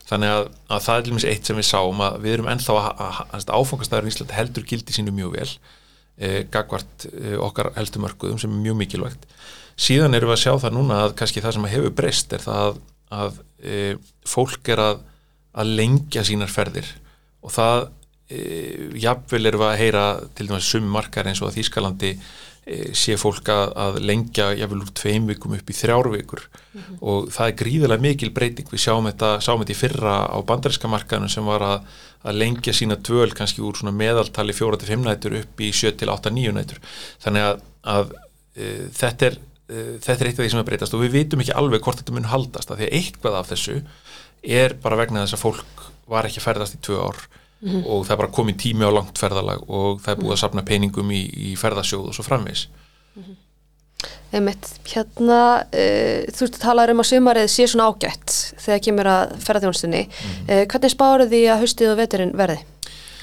Þannig 0.10 0.34
að, 0.34 0.48
að 0.74 0.84
það 0.88 0.98
er 0.98 1.08
lífins 1.08 1.28
eitt 1.30 1.50
sem 1.50 1.60
við 1.60 1.68
sáum 1.70 2.02
að 2.04 2.18
við 2.26 2.36
erum 2.36 2.50
ennþá 2.52 2.78
að, 2.90 3.46
áfangastæður 3.54 4.10
í 4.10 4.14
Íslandi 4.14 4.38
heldur 4.38 4.66
gildi 4.68 4.96
sínu 4.96 5.14
mjög 5.16 5.36
vel 5.38 5.52
e, 6.18 6.32
gagvart 6.52 7.06
e, 7.08 7.36
okkar 7.40 7.72
heldumörkuðum 7.78 8.42
sem 8.42 8.52
er 8.52 8.66
mjög 8.66 8.80
mikilvægt 8.82 9.30
síðan 9.80 10.14
erum 10.14 10.32
við 10.32 10.38
að 10.38 10.44
sjá 10.44 10.54
það 10.66 10.78
núna 10.78 11.00
að 11.08 11.16
kannski 11.20 11.44
það 11.44 11.58
sem 11.58 11.72
hefur 11.74 11.96
breyst 11.98 12.34
er 12.36 12.44
það 12.44 12.80
að 13.14 13.42
e, 13.64 13.82
fólk 14.28 14.72
er 14.74 14.82
að 14.84 15.76
lengja 15.80 16.24
sínar 16.26 16.52
ferðir. 16.52 16.88
Og 17.44 17.54
það 17.54 17.90
e, 18.30 18.40
jafnvel 19.04 19.46
erum 19.50 19.64
við 19.64 19.70
að 19.70 19.82
heyra 19.82 20.08
til 20.38 20.50
dæmis 20.50 20.72
sumi 20.72 20.90
markar 20.92 21.30
eins 21.30 21.44
og 21.44 21.50
að 21.50 21.60
Þýskalandi 21.60 22.14
e, 22.14 22.80
sé 22.98 23.18
fólk 23.20 23.52
að, 23.54 23.74
að 23.86 24.00
lengja 24.08 24.50
jafnvel 24.58 24.82
úr 24.86 24.94
tveim 24.98 25.28
vikum 25.30 25.56
upp 25.58 25.70
í 25.70 25.78
þrjár 25.78 26.10
vikur. 26.16 26.48
Mm 26.74 26.82
-hmm. 26.82 26.98
og 27.02 27.30
það 27.36 27.52
er 27.52 27.60
gríðilega 27.62 28.08
mikil 28.08 28.32
breyting. 28.34 28.72
Við 28.72 28.86
sjáum 28.88 29.10
þetta, 29.12 29.36
sjáum 29.42 29.64
þetta 29.64 29.78
í 29.78 29.82
fyrra 29.82 30.18
á 30.30 30.38
bandaríska 30.42 30.92
markaðinu 30.92 31.30
sem 31.30 31.46
var 31.46 31.62
að, 31.70 31.88
að 32.24 32.40
lengja 32.42 32.74
sína 32.74 32.96
dvöl 32.96 33.32
kannski 33.34 33.62
úr 33.62 33.78
svona 33.78 33.96
meðaltali 33.96 34.54
4-5 34.54 35.06
nætur 35.06 35.40
upp 35.42 35.62
í 35.62 35.72
7-8-9 35.72 36.54
nætur. 36.54 36.80
Þannig 37.24 37.50
að, 37.50 37.66
að 37.84 38.16
e, 38.56 38.70
þetta 38.94 39.26
er 39.32 39.42
þetta 39.68 40.20
er 40.20 40.28
eitt 40.28 40.40
af 40.40 40.44
því 40.44 40.50
sem 40.52 40.60
er 40.60 40.68
breytast 40.68 40.94
og 40.94 41.04
við 41.06 41.16
vitum 41.18 41.44
ekki 41.44 41.56
alveg 41.56 41.82
hvort 41.86 42.02
þetta 42.02 42.16
mun 42.16 42.32
haldast 42.32 42.72
að 42.72 42.82
því 42.82 42.90
að 42.90 42.98
eitthvað 43.00 43.38
af 43.40 43.52
þessu 43.54 43.78
er 44.44 44.76
bara 44.84 45.00
vegna 45.00 45.24
þess 45.24 45.38
að 45.38 45.44
fólk 45.46 45.86
var 46.12 46.28
ekki 46.28 46.42
að 46.42 46.48
ferðast 46.50 46.76
í 46.76 46.82
tvö 46.84 47.00
ár 47.00 47.22
mm 47.64 47.70
-hmm. 47.72 47.86
og 47.86 48.06
það 48.06 48.12
er 48.12 48.22
bara 48.24 48.36
komið 48.38 48.58
tími 48.58 48.84
á 48.84 48.92
langt 48.92 49.18
ferðalag 49.18 49.64
og 49.70 50.02
það 50.02 50.12
er 50.12 50.20
búið 50.22 50.36
að 50.36 50.42
sapna 50.44 50.66
peningum 50.68 51.12
í, 51.12 51.24
í 51.52 51.56
ferðasjóð 51.56 52.10
og 52.10 52.14
svo 52.16 52.24
framvegs 52.24 52.68
mm 53.16 53.24
-hmm. 53.24 53.36
Einmitt, 54.34 54.66
hérna 54.90 55.64
uh, 55.70 56.26
þú 56.34 56.42
ert 56.44 56.56
að 56.58 56.66
tala 56.66 56.92
um 56.92 57.00
að 57.00 57.10
sumarið 57.12 57.48
sé 57.48 57.68
svona 57.68 57.88
ágætt 57.88 58.32
þegar 58.60 58.84
kemur 58.86 59.08
að 59.08 59.36
ferðarþjónstunni 59.46 60.04
mm 60.04 60.12
-hmm. 60.12 60.52
uh, 60.52 60.66
hvernig 60.68 60.92
spáru 60.92 61.28
því 61.30 61.42
að 61.48 61.60
haustið 61.62 61.92
og 61.92 61.98
veturinn 61.98 62.38
verði? 62.38 62.60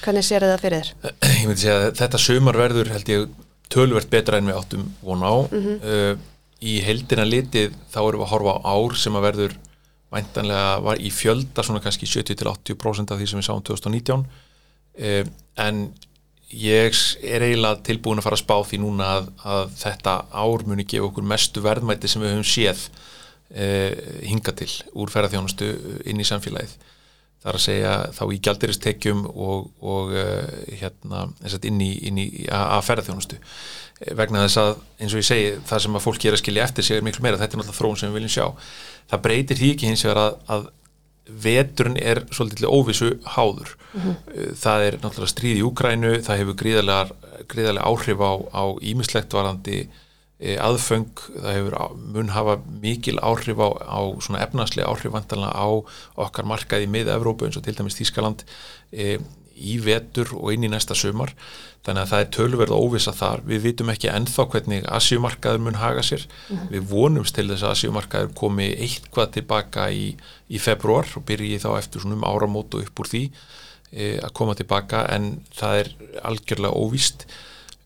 Hvernig 0.05 0.25
sér 0.25 0.41
það 0.41 0.61
fyrir 0.61 0.81
þér? 0.81 0.89
Ég 1.41 1.47
myndi 1.47 1.61
segja 1.61 1.77
að 1.77 1.97
þetta 2.01 2.19
sumar 2.19 2.57
verður 2.57 2.93
held 2.95 3.09
ég 3.09 3.29
tölvert 3.69 4.11
betra 4.11 4.39
en 4.39 4.47
við 4.47 4.57
áttum 4.57 4.95
von 5.03 5.23
á 5.23 5.35
uh, 5.53 6.17
í 6.61 6.77
heldina 6.85 7.25
litið 7.25 7.75
þá 7.93 8.01
erum 8.03 8.23
við 8.23 8.27
að 8.27 8.33
horfa 8.35 8.55
á 8.61 8.73
ár 8.77 8.97
sem 9.01 9.17
að 9.17 9.27
verður 9.29 9.57
væntanlega 10.11 10.77
var 10.85 11.01
í 11.01 11.11
fjölda 11.15 11.65
svona 11.65 11.83
kannski 11.85 12.09
70-80% 12.11 13.15
af 13.15 13.21
því 13.21 13.29
sem 13.31 13.41
við 13.41 13.47
sáum 13.47 13.65
2019 13.65 14.25
eh, 14.99 15.25
en 15.63 15.85
ég 16.51 16.97
er 17.23 17.45
eiginlega 17.47 17.79
tilbúin 17.87 18.19
að 18.19 18.27
fara 18.27 18.39
að 18.39 18.43
spá 18.43 18.57
því 18.67 18.81
núna 18.83 19.11
að, 19.17 19.31
að 19.47 19.75
þetta 19.85 20.17
ár 20.35 20.67
muni 20.67 20.87
gefa 20.89 21.07
okkur 21.11 21.27
mestu 21.33 21.63
verðmæti 21.65 22.11
sem 22.11 22.25
við 22.25 22.35
höfum 22.35 22.49
séð 22.51 22.87
eh, 23.55 23.93
hinga 24.27 24.55
til 24.59 24.71
úr 24.99 25.13
ferðarþjónustu 25.13 25.71
inn 26.11 26.23
í 26.23 26.27
samfélagið. 26.27 26.75
Þar 27.41 27.57
að 27.57 27.65
segja 27.65 27.93
þá 28.13 28.25
í 28.27 28.39
gjaldiristekjum 28.45 29.21
og, 29.31 29.71
og 29.81 30.11
uh, 30.13 30.51
hérna 30.77 31.23
inn 31.65 31.79
í, 31.81 31.93
í 32.11 32.43
að 32.53 32.83
ferðarþjónustu 32.85 33.39
eh, 33.39 33.55
vegna 34.01 34.45
þess 34.47 34.61
að 34.63 34.75
eins 35.01 35.15
og 35.15 35.21
ég 35.21 35.29
segi 35.29 35.49
það 35.69 35.83
sem 35.85 35.97
að 35.99 36.05
fólk 36.07 36.21
gera 36.23 36.41
skilja 36.41 36.67
eftir 36.67 36.87
sig 36.87 36.97
er 36.97 37.07
miklu 37.07 37.25
meira. 37.25 37.41
Þetta 37.41 37.57
er 37.57 37.63
náttúrulega 37.63 37.81
þróun 37.81 38.01
sem 38.01 38.11
við 38.11 38.21
viljum 38.21 38.35
sjá. 38.37 38.47
Það 39.11 39.25
breytir 39.27 39.61
því 39.61 39.73
ekki 39.75 39.91
hins 39.91 40.05
vegar 40.07 40.23
að, 40.23 40.37
að 40.57 40.69
veturinn 41.45 41.99
er 42.01 42.23
svolítið 42.35 42.71
óvissu 42.71 43.11
háður. 43.37 43.75
Mm 43.93 44.01
-hmm. 44.01 44.55
það 44.65 44.87
er 44.87 44.99
náttúrulega 45.03 45.35
stríð 45.35 45.59
í 45.61 45.67
Úgrænu 45.67 46.13
það 46.27 46.41
hefur 46.41 46.61
gríðarlega, 46.63 47.83
áhrif 47.83 48.21
á 48.21 48.65
ímislegt 48.81 49.33
varandi 49.33 49.89
e, 50.41 50.57
aðföng, 50.57 51.11
það 51.43 51.57
hefur 51.57 51.77
mun 52.15 52.33
hafa 52.33 52.57
mikil 52.83 53.19
áhrif 53.21 53.61
á, 53.61 53.69
á 53.85 54.01
svona 54.23 54.43
efnarslega 54.45 54.89
áhrif 54.89 55.13
vantanlega 55.13 55.53
á 55.53 55.69
okkar 56.17 56.49
markaði 56.49 56.89
með 56.91 57.13
Evrópu 57.15 57.47
eins 57.47 57.59
og 57.61 57.67
til 57.67 57.77
dæmis 57.77 57.99
Þískaland 57.99 58.45
e, 58.93 59.19
í 59.61 59.77
vetur 59.85 60.33
og 60.37 60.55
inn 60.55 60.65
í 60.67 60.71
næsta 60.73 60.97
sumar. 60.99 61.33
Þannig 61.87 62.03
að 62.03 62.11
það 62.11 62.23
er 62.23 62.31
tölverð 62.37 62.75
óvisa 62.77 63.13
þar. 63.17 63.43
Við 63.49 63.63
vitum 63.65 63.93
ekki 63.93 64.11
ennþá 64.13 64.47
hvernig 64.53 64.89
Asjumarkaður 64.99 65.63
mun 65.65 65.81
haga 65.81 66.05
sér, 66.05 66.27
mm 66.49 66.73
við 66.75 66.91
vonumst 66.91 67.35
til 67.35 67.49
þess 67.49 67.65
að 67.65 67.75
Asjumarkaður 67.77 68.35
komi 68.37 68.69
eitthvað 68.75 69.33
tilbaka 69.39 69.89
í, 69.91 70.11
í 70.49 70.61
februar 70.61 71.09
og 71.17 71.25
byrji 71.29 71.61
þá 71.63 71.71
eftir 71.79 72.05
svona 72.05 72.19
um 72.19 72.27
áramótu 72.29 72.83
upp 72.85 73.01
úr 73.01 73.11
því 73.11 73.23
e, 73.93 74.19
að 74.21 74.35
koma 74.37 74.57
tilbaka 74.59 75.07
en 75.15 75.33
það 75.57 75.81
er 75.83 75.93
algjörlega 76.31 76.77
óvíst 76.77 77.27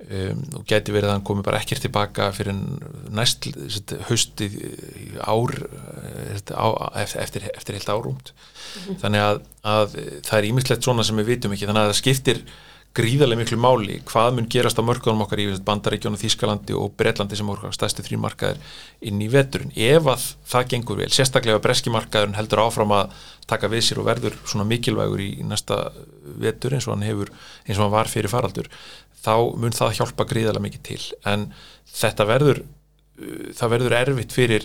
Um, 0.05 0.41
og 0.59 0.65
geti 0.69 0.93
verið 0.93 1.07
að 1.07 1.15
hann 1.15 1.23
komi 1.25 1.45
bara 1.47 1.61
ekkert 1.63 1.85
tilbaka 1.87 2.27
fyrir 2.35 2.57
næst 3.15 3.47
hausti 4.09 4.49
ár 5.23 5.55
á, 6.51 6.67
eftir, 6.99 7.47
eftir 7.55 7.79
heilt 7.79 7.89
árúmt 7.89 8.33
mm 8.35 8.83
-hmm. 8.83 8.99
þannig 9.01 9.23
að, 9.23 9.39
að 9.63 9.97
það 10.27 10.39
er 10.39 10.49
ímislegt 10.51 10.85
svona 10.85 11.05
sem 11.07 11.17
við 11.17 11.31
vitum 11.31 11.55
ekki 11.55 11.67
þannig 11.71 11.87
að 11.87 11.93
það 11.93 12.01
skiptir 12.03 12.43
gríðarlega 12.95 13.41
miklu 13.41 13.57
máli 13.59 13.97
hvað 14.07 14.37
mun 14.37 14.49
gerast 14.51 14.79
á 14.79 14.87
mörgunum 14.87 15.25
okkar 15.25 15.41
í 15.43 15.47
Bandaríkjónu, 15.67 16.19
Þískalandi 16.21 16.77
og 16.79 16.93
Breitlandi 16.99 17.39
sem 17.39 17.47
voru 17.47 17.73
stæstu 17.75 18.05
þrýmarkaðir 18.07 18.61
inn 19.09 19.23
í 19.23 19.29
veturinn 19.33 19.73
ef 19.75 20.07
að 20.07 20.27
það 20.53 20.69
gengur 20.75 21.01
vel, 21.03 21.11
sérstaklega 21.11 21.63
breskimarkaðurinn 21.65 22.39
heldur 22.39 22.63
áfram 22.63 22.95
að 22.95 23.17
taka 23.51 23.69
við 23.73 23.83
sér 23.89 24.01
og 24.01 24.07
verður 24.07 24.37
svona 24.45 24.69
mikilvægur 24.69 25.21
í 25.21 25.43
næsta 25.43 25.81
vetur 26.41 26.77
eins 26.77 26.87
og 26.87 26.95
hann 26.95 27.07
hefur 27.09 27.33
eins 27.67 27.79
og 27.79 27.83
hann 27.83 27.97
var 27.97 28.11
fyrir 28.13 28.33
faraldur 28.33 28.71
þá 29.25 29.35
mun 29.57 29.76
það 29.76 29.97
hjálpa 29.99 30.28
gríðarlega 30.31 30.66
mikið 30.69 30.83
til 30.90 31.02
en 31.25 31.52
þetta 31.95 32.28
verður 32.28 32.64
það 33.54 33.71
verður 33.71 33.95
erfitt 33.95 34.33
fyrir 34.35 34.64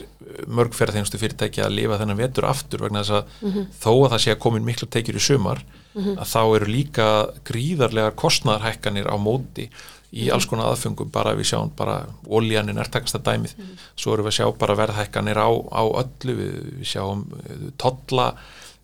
mörgferðarþjónustu 0.49 1.19
fyrirtæki 1.21 1.61
að 1.61 1.75
lifa 1.77 1.99
þennan 2.01 2.17
vetur 2.17 2.47
aftur 2.49 2.81
vegna 2.81 3.03
þess 3.03 3.19
að 3.19 3.27
mm 3.29 3.51
-hmm. 3.51 3.67
þó 3.77 3.91
að 3.93 4.09
það 4.13 4.23
sé 4.23 4.33
að 4.33 4.41
komin 4.45 4.65
miklu 4.65 4.87
tekjur 4.89 5.19
í 5.19 5.21
sumar 5.21 5.61
mm 5.61 6.01
-hmm. 6.01 6.17
að 6.17 6.31
þá 6.33 6.41
eru 6.55 6.71
líka 6.73 7.07
gríðarlegar 7.45 8.15
kostnæðarhækkanir 8.17 9.05
á 9.05 9.15
móti 9.21 9.69
í 10.09 10.25
mhm. 10.25 10.33
alls 10.33 10.47
konar 10.49 10.71
aðfengum 10.71 11.11
bara 11.13 11.35
við 11.37 11.51
sjáum 11.51 11.69
bara 11.77 12.07
ólíanin 12.25 12.81
er 12.81 12.89
takast 12.89 13.15
að 13.15 13.27
dæmið 13.29 13.53
mm 13.57 13.65
-hmm. 13.65 13.77
svo 13.95 14.13
eru 14.13 14.23
við 14.23 14.31
að 14.31 14.37
sjá 14.37 14.57
bara 14.57 14.75
verðhækkanir 14.75 15.37
á, 15.37 15.49
á 15.69 15.83
öllu 16.01 16.33
við, 16.33 16.55
við 16.79 16.87
sjáum 16.87 17.21
uh, 17.29 17.69
totla 17.77 18.33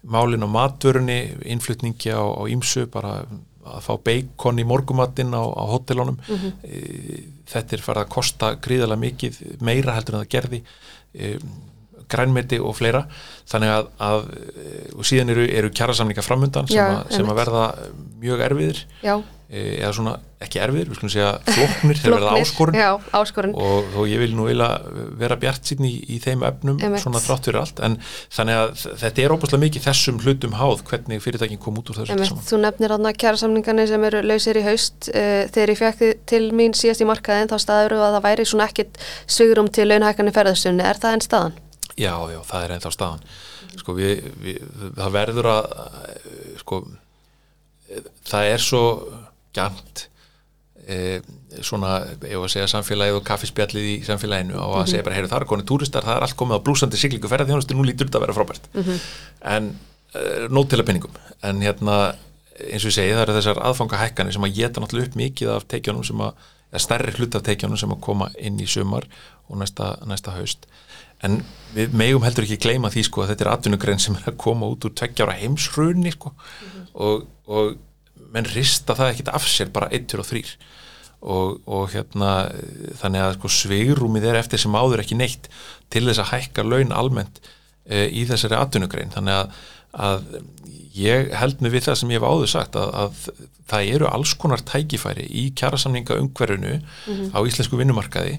málin 0.03 0.45
á 0.45 0.49
matvörunni 0.49 1.33
innflutningi 1.41 2.13
á 2.13 2.45
ímsu 2.45 2.85
bara 2.85 3.25
að 3.65 3.85
fá 3.85 3.93
beikon 4.05 4.61
í 4.61 4.65
morgumattinn 4.67 5.33
á, 5.33 5.43
á 5.43 5.63
hotelunum 5.73 6.17
mm 6.21 6.35
-hmm. 6.35 7.29
þetta 7.49 7.75
er 7.77 7.85
farið 7.85 8.03
að 8.03 8.13
kosta 8.17 8.51
gríðarlega 8.61 9.05
mikið 9.05 9.39
meira 9.61 9.95
heldur 9.97 10.15
en 10.15 10.25
það 10.25 10.33
gerði 10.37 10.61
e, 11.13 11.37
grænmeti 12.07 12.59
og 12.61 12.75
fleira. 12.77 13.05
Þannig 13.49 13.71
að, 13.73 13.87
að 14.07 14.19
og 14.95 15.07
síðan 15.07 15.33
eru, 15.33 15.45
eru 15.49 15.71
kjærasamlinga 15.73 16.25
framundan 16.25 16.67
sem, 16.67 16.77
Já, 16.77 17.01
a, 17.01 17.05
sem 17.09 17.29
að 17.29 17.39
verða 17.41 17.63
mjög 18.21 18.43
erfiðir. 18.49 18.83
Já. 19.01 19.15
E, 19.17 19.34
eða 19.49 19.91
svona 19.93 20.13
ekki 20.41 20.59
erfir, 20.61 20.87
við 20.89 20.97
skulum 20.97 21.11
segja 21.13 21.29
floknir 21.45 21.99
þegar 21.99 22.15
verða 22.15 22.31
áskorun, 22.41 22.77
já, 22.79 22.87
áskorun. 23.17 23.53
Og 23.61 23.89
þó 23.93 23.99
ég 24.09 24.21
vil 24.23 24.31
nú 24.37 24.47
vilja 24.49 24.69
vera 25.21 25.37
bjart 25.41 25.69
síðan 25.69 25.87
í, 25.87 25.93
í 26.15 26.17
þeim 26.21 26.45
öfnum 26.47 26.81
Emmeit. 26.81 27.03
svona 27.03 27.21
þrátt 27.21 27.49
fyrir 27.49 27.59
allt. 27.61 27.81
En 27.85 27.97
þannig 28.33 28.61
að 28.61 28.73
þetta 29.03 29.23
er 29.23 29.35
óbúslega 29.35 29.63
mikið 29.63 29.85
þessum 29.85 30.19
hlutum 30.23 30.57
háð 30.57 30.83
hvernig 30.89 31.21
fyrirtækin 31.23 31.61
kom 31.61 31.77
út 31.81 31.91
úr 31.93 32.01
þessu 32.01 32.15
Emmeit, 32.17 32.41
Þú 32.49 32.61
nefnir 32.63 32.95
aðna 32.97 33.13
kjæra 33.13 33.41
samlingarnir 33.41 33.89
sem 33.91 34.07
eru 34.09 34.23
lausir 34.25 34.59
í 34.59 34.65
haust. 34.65 35.11
Uh, 35.13 35.45
þegar 35.53 35.73
ég 35.75 35.81
fekk 35.83 36.25
til 36.33 36.43
mín 36.57 36.77
síðast 36.77 37.05
í 37.05 37.09
markaðin 37.09 37.53
þá 37.53 37.57
staður 37.61 37.97
að 37.99 38.17
það 38.17 38.27
væri 38.27 38.49
svona 38.49 38.69
ekkit 38.69 39.01
svigurum 39.29 39.69
til 39.69 39.87
launahækkanir 39.91 40.35
ferðarsunni, 40.35 40.85
er 40.85 41.01
það 41.01 41.17
enn 41.19 41.25
staðan? 41.25 41.57
Já, 41.95 42.13
já, 42.33 42.41
það 42.49 42.65
er 42.65 42.75
ennþá 42.75 42.93
staðan. 42.97 43.25
Sko 43.75 43.95
við, 43.95 44.29
við, 44.41 44.61
það 44.97 45.15
verður 45.15 45.51
að 45.53 45.65
sko 46.61 46.83
það 48.25 48.51
er 48.55 48.63
svo 48.63 48.83
gæmt 49.55 50.05
e, 50.87 51.21
svona, 51.65 51.97
ég 52.25 52.39
var 52.39 52.49
að 52.49 52.53
segja 52.55 52.69
samfélagið 52.71 53.19
og 53.19 53.25
kaffispjallið 53.27 53.89
í 53.89 53.95
samfélaginu 54.07 54.55
og 54.55 54.61
að 54.61 54.69
mm 54.69 54.81
-hmm. 54.81 54.91
segja 54.91 55.03
bara, 55.07 55.15
heyru 55.15 55.31
það 55.31 55.41
er 55.41 55.49
konið 55.51 55.69
túristar, 55.71 56.03
það 56.03 56.17
er 56.17 56.27
allt 56.27 56.37
komið 56.37 56.57
á 56.59 56.65
blúsandi 56.65 56.97
siglingu 56.97 57.31
ferðarþjónustu, 57.31 57.75
nú 57.75 57.85
lítur 57.85 58.07
þetta 58.07 58.17
að 58.17 58.25
vera 58.25 58.37
frábært 58.37 58.69
mm 58.73 58.83
-hmm. 58.83 58.99
en 59.41 59.79
e, 60.13 60.47
nót 60.49 60.69
til 60.69 60.79
að 60.79 60.85
pinningum 60.85 61.15
en 61.41 61.61
hérna, 61.61 62.15
eins 62.71 62.83
og 62.85 62.91
ég 62.91 62.97
segi 62.97 63.13
það 63.13 63.21
eru 63.21 63.37
þessar 63.39 63.63
aðfangahækkanir 63.67 64.33
sem 64.33 64.43
að 64.43 64.55
geta 64.55 64.81
náttúrulega 64.81 65.07
upp 65.07 65.15
mikið 65.15 65.49
af 65.49 65.67
teikjónum 65.67 66.03
sem 66.03 66.21
að, 66.21 66.33
eða 66.71 66.79
stærri 66.79 67.11
hlut 67.17 67.35
af 67.35 67.43
teikjónum 67.43 67.77
sem 67.77 67.91
að 67.91 68.01
koma 68.01 68.29
inn 68.37 68.59
í 68.59 68.67
sumar 68.67 69.07
og 69.49 69.57
næsta, 69.57 69.97
næsta 70.05 70.31
haust 70.31 70.67
en 71.23 71.43
við 71.75 71.93
megum 71.93 72.23
heldur 72.25 72.43
ekki 72.43 72.61
gleyma 72.65 72.91
því 72.93 73.03
sko 73.07 73.23
að 73.23 73.33
þetta 73.33 73.45
er 73.45 73.51
atvinnugrein 73.53 73.99
sem 73.99 74.15
er 74.15 74.31
að 74.31 74.37
koma 74.37 74.67
út 74.71 74.85
úr 74.87 74.93
tveggjára 74.93 75.37
heimsrunni 75.39 76.11
sko 76.11 76.29
mm 76.29 76.67
-hmm. 76.67 76.87
og, 76.93 77.27
og 77.45 77.77
menn 78.35 78.49
rista 78.53 78.95
það 78.97 79.13
ekkit 79.13 79.33
af 79.37 79.47
sér 79.49 79.71
bara 79.75 79.91
1 79.95 80.17
og 80.19 80.27
3 80.29 80.43
og, 81.25 81.61
og 81.65 81.89
hérna 81.93 82.31
þannig 82.99 83.23
að 83.23 83.35
sko, 83.39 83.51
sveigurúmið 83.59 84.29
er 84.29 84.39
eftir 84.41 84.61
sem 84.61 84.75
áður 84.77 85.01
ekki 85.05 85.17
neitt 85.17 85.49
til 85.93 86.05
þess 86.05 86.21
að 86.21 86.31
hækka 86.33 86.65
laun 86.67 86.93
almennt 86.93 87.41
e, 87.87 88.05
í 88.11 88.25
þessari 88.29 88.59
atvinnugrein 88.59 89.13
þannig 89.15 89.39
að, 89.39 89.57
að 90.09 90.27
ég 90.95 91.33
held 91.39 91.63
mig 91.63 91.73
við 91.73 91.87
það 91.87 91.99
sem 92.01 92.13
ég 92.13 92.21
hef 92.21 92.29
áður 92.29 92.51
sagt 92.51 92.77
að, 92.79 92.93
að 93.01 93.49
það 93.71 93.91
eru 93.95 94.11
alls 94.11 94.35
konar 94.37 94.61
tækifæri 94.67 95.25
í 95.25 95.47
kjærasamninga 95.57 96.19
umhverfinu 96.21 96.75
mm 96.77 96.83
-hmm. 96.83 97.33
á 97.33 97.39
íslensku 97.41 97.79
vinnumarkaði 97.79 98.37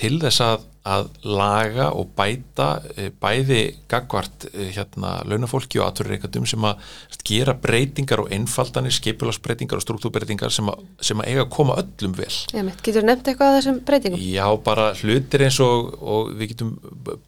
til 0.00 0.16
þess 0.22 0.40
að, 0.44 0.62
að 0.88 1.08
laga 1.28 1.90
og 1.96 2.14
bæta 2.16 2.68
e, 2.94 3.10
bæði 3.20 3.60
gagvart 3.90 4.46
e, 4.48 4.70
hérna 4.72 5.18
launafólki 5.28 5.80
og 5.80 5.90
aturreikatum 5.90 6.46
sem 6.48 6.64
að 6.64 6.80
gera 7.28 7.54
breytingar 7.60 8.24
og 8.24 8.32
einfaldanir, 8.32 8.94
skipularsbreytingar 8.96 9.80
og 9.80 9.84
struktúrbreytingar 9.84 10.54
sem, 10.54 10.70
sem 11.04 11.20
að 11.20 11.32
eiga 11.32 11.44
að 11.44 11.52
koma 11.58 11.76
öllum 11.82 12.16
vel. 12.16 12.32
Getur 12.80 13.00
þú 13.02 13.06
nefnt 13.10 13.30
eitthvað 13.32 13.52
af 13.52 13.58
þessum 13.58 13.80
breytingum? 13.90 14.26
Já, 14.32 14.46
bara 14.64 14.90
hlutir 15.02 15.46
eins 15.46 15.60
og, 15.64 15.92
og 16.00 16.34
við 16.40 16.54
getum 16.54 16.76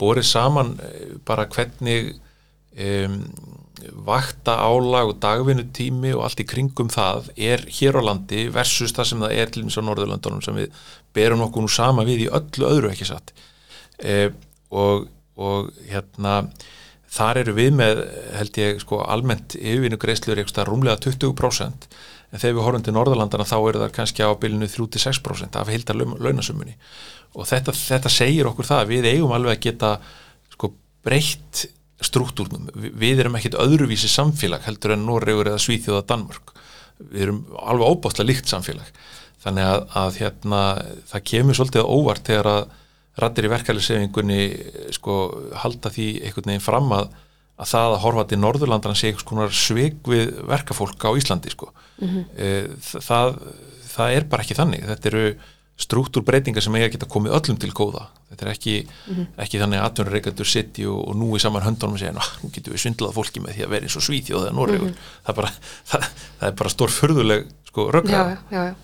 borið 0.00 0.30
saman 0.32 0.76
e, 0.80 0.92
bara 1.28 1.48
hvernig 1.52 2.14
um, 2.80 3.18
vakta 4.06 4.56
álag 4.62 5.10
og 5.10 5.20
dagvinnutími 5.22 6.12
og 6.14 6.26
allt 6.26 6.42
í 6.42 6.46
kringum 6.48 6.90
það 6.92 7.30
er 7.36 7.64
hér 7.66 7.98
á 7.98 8.02
landi 8.06 8.46
versus 8.52 8.94
það 8.94 9.08
sem 9.08 9.24
það 9.24 9.36
er 9.40 9.52
til 9.52 9.62
og 9.62 9.68
með 9.68 9.76
svo 9.76 9.84
Norðurlandunum 9.86 10.44
sem 10.44 10.58
við 10.60 10.82
berum 11.14 11.44
okkur 11.46 11.66
nú 11.66 11.72
sama 11.72 12.06
við 12.08 12.26
í 12.26 12.30
öllu 12.32 12.68
öðru 12.68 12.92
ekki 12.92 13.08
satt 13.08 13.34
e, 13.98 14.30
og, 14.70 15.08
og 15.36 15.72
hérna 15.90 16.42
þar 17.12 17.42
eru 17.42 17.56
við 17.58 17.76
með 17.76 18.02
held 18.38 18.62
ég 18.62 18.80
sko 18.82 19.02
almennt 19.04 19.56
yfirvinnu 19.58 20.00
greiðslur 20.00 20.40
eitthvað 20.40 20.70
rúmlega 20.70 21.00
20% 21.04 21.88
en 22.32 22.40
þegar 22.40 22.56
við 22.56 22.64
horfum 22.66 22.86
til 22.86 22.96
Norðurlandana 22.96 23.48
þá 23.48 23.58
eru 23.58 23.82
það 23.82 23.94
kannski 23.98 24.24
á 24.24 24.32
bylinu 24.40 24.70
36% 24.72 25.60
af 25.60 25.72
heildar 25.72 26.00
launasummunni 26.00 26.78
og 27.36 27.48
þetta, 27.48 27.74
þetta 27.76 28.12
segir 28.12 28.48
okkur 28.48 28.68
það 28.68 28.90
við 28.92 29.12
eigum 29.12 29.34
alveg 29.36 29.56
að 29.56 29.64
geta 29.66 29.92
sko 30.52 30.72
breytt 31.04 31.66
struktúrnum. 32.02 32.68
Við 32.74 33.22
erum 33.22 33.36
ekkit 33.38 33.58
öðruvísi 33.60 34.10
samfélag 34.10 34.64
heldur 34.66 34.96
en 34.96 35.06
Norregur 35.06 35.52
eða 35.52 35.62
Svíþjóða 35.62 36.04
Danmörk. 36.10 36.54
Við 37.02 37.26
erum 37.26 37.42
alveg 37.58 37.94
óbáttlega 37.94 38.28
líkt 38.28 38.50
samfélag. 38.50 38.88
Þannig 39.42 39.68
að, 39.68 39.82
að 39.98 40.18
hérna, 40.22 40.62
það 41.10 41.26
kemur 41.32 41.58
svolítið 41.58 41.90
óvart 41.90 42.28
þegar 42.28 42.50
að 42.52 42.62
rættir 43.22 43.48
í 43.48 43.52
verkefliðsefingunni 43.52 44.42
sko, 44.96 45.16
halda 45.60 45.90
því 45.92 46.08
einhvern 46.22 46.52
veginn 46.52 46.64
fram 46.64 46.92
að, 46.96 47.10
að 47.60 47.72
það 47.72 47.96
að 47.96 48.02
horfa 48.06 48.26
til 48.30 48.38
Norðurlandran 48.40 48.96
sé 48.98 49.10
einhvers 49.10 49.28
konar 49.28 49.56
svig 49.56 49.98
við 50.08 50.30
verkafólk 50.48 51.04
á 51.04 51.10
Íslandi. 51.18 51.52
Sko. 51.52 51.72
Mm 52.00 52.14
-hmm. 52.14 52.78
það, 53.08 53.34
það 53.92 54.16
er 54.16 54.28
bara 54.30 54.46
ekki 54.46 54.58
þannig. 54.58 54.86
Þetta 54.88 55.12
eru 55.12 55.26
struktúrbreytingar 55.80 56.62
sem 56.62 56.74
eiga 56.76 56.90
að 56.90 56.92
geta 56.96 57.08
komið 57.10 57.36
öllum 57.38 57.58
til 57.60 57.72
góða 57.72 58.08
þetta 58.30 58.44
er 58.44 58.50
ekki, 58.52 58.74
mm 58.82 59.14
-hmm. 59.14 59.26
ekki 59.44 59.60
þannig 59.60 59.80
að 59.80 59.86
atvinnurreikandur 59.86 60.48
sitti 60.48 60.86
og, 60.86 61.08
og 61.08 61.16
nú 61.16 61.36
í 61.36 61.40
saman 61.40 61.64
höndunum 61.64 61.98
segja 61.98 62.12
nú 62.12 62.50
getur 62.52 62.72
við 62.72 62.84
svindlað 62.84 63.16
fólki 63.16 63.40
með 63.40 63.56
því 63.56 63.64
að 63.64 63.72
vera 63.74 63.88
eins 63.88 63.96
og 63.96 64.02
Svíþjóð 64.06 64.46
eða 64.46 64.54
Norrögur, 64.56 64.88
mm 64.88 64.94
-hmm. 64.94 65.26
það, 65.26 65.50
það, 65.90 66.06
það 66.40 66.48
er 66.48 66.56
bara 66.60 66.70
stór 66.70 66.90
förðuleg 66.90 67.46
sko 67.72 67.90
röggræð 67.90 68.74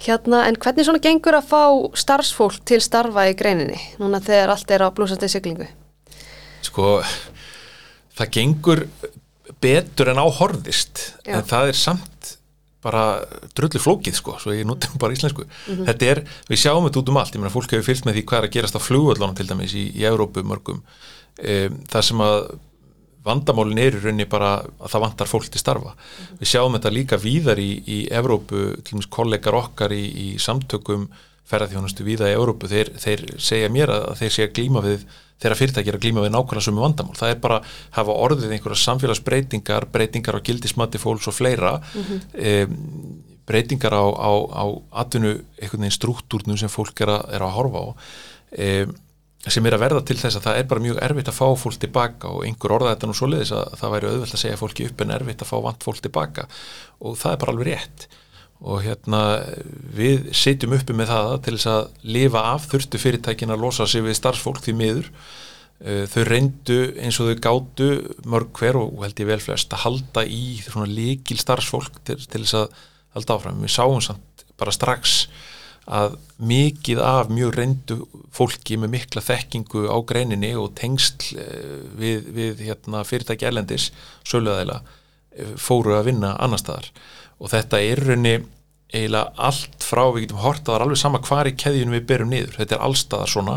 Hérna, 0.00 0.46
en 0.46 0.56
hvernig 0.56 0.84
svona 0.84 1.02
gengur 1.02 1.34
að 1.34 1.48
fá 1.50 1.62
starfsfólk 1.94 2.64
til 2.64 2.80
starfa 2.80 3.28
í 3.28 3.34
greininni 3.34 3.78
núna 3.98 4.20
þegar 4.20 4.54
allt 4.54 4.70
er 4.70 4.86
á 4.86 4.88
blúsandi 4.90 5.28
siglingu? 5.28 5.66
Sko 6.62 7.02
það 8.16 8.30
gengur 8.30 8.86
betur 9.60 10.08
en 10.08 10.22
áhorðist 10.22 11.14
en 11.26 11.42
það 11.42 11.68
er 11.68 11.78
samt 11.78 12.35
bara 12.86 13.04
drullu 13.58 13.82
flókið 13.82 14.20
sko, 14.20 14.36
svo 14.42 14.54
ég 14.54 14.68
notum 14.68 15.00
bara 15.02 15.16
íslensku 15.16 15.42
mm 15.42 15.50
-hmm. 15.50 15.90
þetta 15.90 16.12
er, 16.12 16.22
við 16.50 16.62
sjáum 16.62 16.86
þetta 16.86 17.02
út 17.02 17.10
um 17.12 17.20
allt 17.22 17.34
ég 17.34 17.42
meina 17.42 17.56
fólk 17.56 17.72
hefur 17.72 17.88
fylgt 17.90 18.06
með 18.06 18.16
því 18.16 18.24
hvað 18.24 18.38
er 18.38 18.48
að 18.48 18.54
gerast 18.56 18.78
á 18.78 18.86
flugvöldlónum 18.86 19.36
til 19.36 19.48
dæmis 19.50 19.74
í, 19.74 19.84
í 19.98 20.02
Európu 20.12 20.44
mörgum 20.46 20.82
e, 21.38 21.68
það 21.90 22.08
sem 22.10 22.20
að 22.20 22.38
vandamálin 23.26 23.80
er 23.82 23.96
í 23.96 24.02
rauninni 24.02 24.26
bara 24.30 24.60
að 24.62 24.92
það 24.92 25.02
vantar 25.02 25.30
fólk 25.30 25.48
til 25.50 25.60
starfa. 25.60 25.92
Mm 25.92 25.98
-hmm. 25.98 26.38
Við 26.40 26.50
sjáum 26.52 26.76
þetta 26.76 26.90
líka 26.94 27.16
víðar 27.16 27.58
í, 27.58 27.70
í 27.86 27.98
Evrópu, 28.10 28.60
til 28.82 28.92
og 28.94 28.98
meins 28.98 29.10
kollegar 29.10 29.54
okkar 29.54 29.92
í, 29.92 30.04
í 30.26 30.28
samtökum 30.38 31.08
ferðarþjónustu 31.50 32.06
viða 32.06 32.30
í 32.30 32.34
Európu, 32.36 32.68
þeir, 32.70 32.90
þeir 33.00 33.24
segja 33.42 33.70
mér 33.72 33.92
að 33.94 34.18
þeir 34.20 34.34
segja 34.34 34.52
glíma 34.56 34.82
við, 34.84 35.06
þeirra 35.42 35.58
fyrirtæki 35.60 35.92
er 35.92 35.98
að 35.98 36.04
glíma 36.06 36.24
við 36.24 36.34
nákvæmlega 36.34 36.66
sumu 36.66 36.82
vandamál. 36.82 37.16
Það 37.18 37.32
er 37.32 37.40
bara 37.44 37.60
hafa 37.96 38.18
orðið 38.26 38.56
einhverja 38.56 38.82
samfélagsbreytingar, 38.82 39.88
breytingar 39.94 40.40
á 40.40 40.46
gildismatti 40.46 41.00
fólks 41.02 41.30
og 41.30 41.36
fleira, 41.38 41.76
mm 41.78 42.02
-hmm. 42.02 42.20
e, 42.34 43.36
breytingar 43.46 43.94
á, 43.94 44.04
á, 44.04 44.30
á 44.50 44.64
atvinnu 45.04 45.36
einhvern 45.62 45.86
veginn 45.86 45.98
struktúrnum 46.00 46.58
sem 46.58 46.72
fólk 46.72 47.00
er 47.00 47.14
að, 47.14 47.34
er 47.34 47.42
að 47.42 47.56
horfa 47.58 47.78
á. 47.78 47.88
E, 48.52 48.86
sem 49.46 49.66
er 49.66 49.76
að 49.76 49.84
verða 49.84 50.02
til 50.06 50.16
þess 50.18 50.40
að 50.40 50.46
það 50.48 50.58
er 50.58 50.68
bara 50.70 50.82
mjög 50.82 51.00
erfitt 51.06 51.28
að 51.30 51.38
fá 51.38 51.46
fólk 51.54 51.78
tilbaka 51.78 52.30
og 52.34 52.44
einhver 52.46 52.72
orða 52.72 52.94
þetta 52.94 53.06
nú 53.06 53.14
svo 53.14 53.28
leiðis 53.30 53.52
að 53.54 53.76
það 53.78 53.92
væri 53.94 54.08
auðvelt 54.10 54.34
að 54.34 54.42
segja 54.42 54.60
fólki 54.60 54.86
upp 54.88 55.02
en 55.04 55.14
erfitt 55.14 55.44
að 55.44 55.50
fá 55.52 55.56
vant 55.62 55.86
fólk 55.86 56.00
tilbaka 56.02 56.46
og 56.98 57.18
það 57.20 57.32
er 57.32 57.42
bara 57.42 57.54
alveg 57.54 57.68
rétt 57.70 58.08
og 58.64 58.80
hérna 58.86 59.22
við 59.96 60.30
setjum 60.36 60.76
uppi 60.78 60.94
með 60.96 61.10
það 61.12 61.32
til 61.44 61.56
þess 61.56 61.70
að 61.72 62.12
lifa 62.16 62.44
af 62.54 62.68
þurftu 62.70 63.00
fyrirtækin 63.00 63.52
að 63.52 63.66
losa 63.66 63.86
sig 63.90 64.04
við 64.06 64.16
starfsfólk 64.20 64.62
því 64.64 64.76
miður. 64.78 65.10
Uh, 65.76 66.06
þau 66.08 66.22
reyndu 66.24 66.78
eins 67.04 67.18
og 67.20 67.28
þau 67.28 67.42
gáttu 67.44 67.88
mörg 68.24 68.48
hver 68.56 68.78
og 68.80 69.02
held 69.04 69.18
ég 69.20 69.28
vel 69.28 69.42
flest 69.44 69.74
að 69.76 69.82
halda 69.84 70.22
í 70.24 70.56
svona 70.64 70.88
líkil 70.88 71.36
starfsfólk 71.36 72.00
til, 72.08 72.16
til 72.16 72.46
þess 72.46 72.62
að 72.62 72.80
halda 73.18 73.36
áfram. 73.36 73.60
Við 73.60 73.74
sáum 73.74 74.00
samt 74.04 74.46
bara 74.56 74.72
strax 74.72 75.26
að 75.86 76.16
mikið 76.42 77.02
af 77.04 77.28
mjög 77.30 77.52
reyndu 77.54 77.98
fólki 78.34 78.78
með 78.80 78.94
mikla 78.96 79.22
þekkingu 79.22 79.84
á 79.86 79.96
greininni 80.08 80.54
og 80.58 80.72
tengsl 80.80 81.36
uh, 81.36 81.76
við, 82.00 82.32
við 82.32 82.64
hérna, 82.70 83.04
fyrirtæki 83.04 83.46
erlendis 83.50 83.90
söluðaðila 84.24 84.80
uh, 84.80 85.54
fóru 85.60 85.92
að 86.00 86.08
vinna 86.08 86.32
annar 86.40 86.64
staðar 86.64 86.88
og 87.40 87.52
þetta 87.52 87.80
er 87.84 88.02
raunni 88.06 88.36
eiginlega 88.94 89.32
allt 89.48 89.82
frá, 89.84 90.04
við 90.14 90.26
getum 90.26 90.44
horta 90.44 90.70
það 90.70 90.76
er 90.78 90.84
alveg 90.86 91.00
sama 91.00 91.22
hvar 91.26 91.50
í 91.50 91.56
keðjunum 91.58 91.96
við 91.98 92.06
berum 92.10 92.30
niður. 92.30 92.54
Þetta 92.60 92.76
er 92.76 92.86
allstaðar 92.86 93.32
svona. 93.32 93.56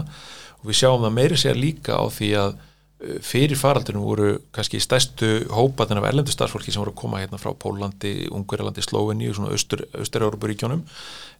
Og 0.59 0.71
við 0.71 0.79
sjáum 0.81 1.05
það 1.05 1.15
meiri 1.15 1.37
sér 1.39 1.59
líka 1.59 1.95
á 1.95 2.03
því 2.11 2.29
að 2.41 2.55
uh, 2.57 3.19
fyrir 3.23 3.59
faraldunum 3.59 4.07
voru 4.07 4.31
kannski 4.55 4.81
stæstu 4.83 5.29
hópaðin 5.53 6.01
af 6.01 6.09
erlendu 6.09 6.33
starfsfólki 6.33 6.73
sem 6.73 6.83
voru 6.83 6.95
að 6.95 7.01
koma 7.03 7.21
hérna 7.21 7.39
frá 7.41 7.53
Pólandi, 7.55 8.13
Ungverjalandi, 8.35 8.83
Sloveni 8.83 9.29
og 9.29 9.37
svona 9.37 9.53
austur-Európaríkjónum 9.53 10.83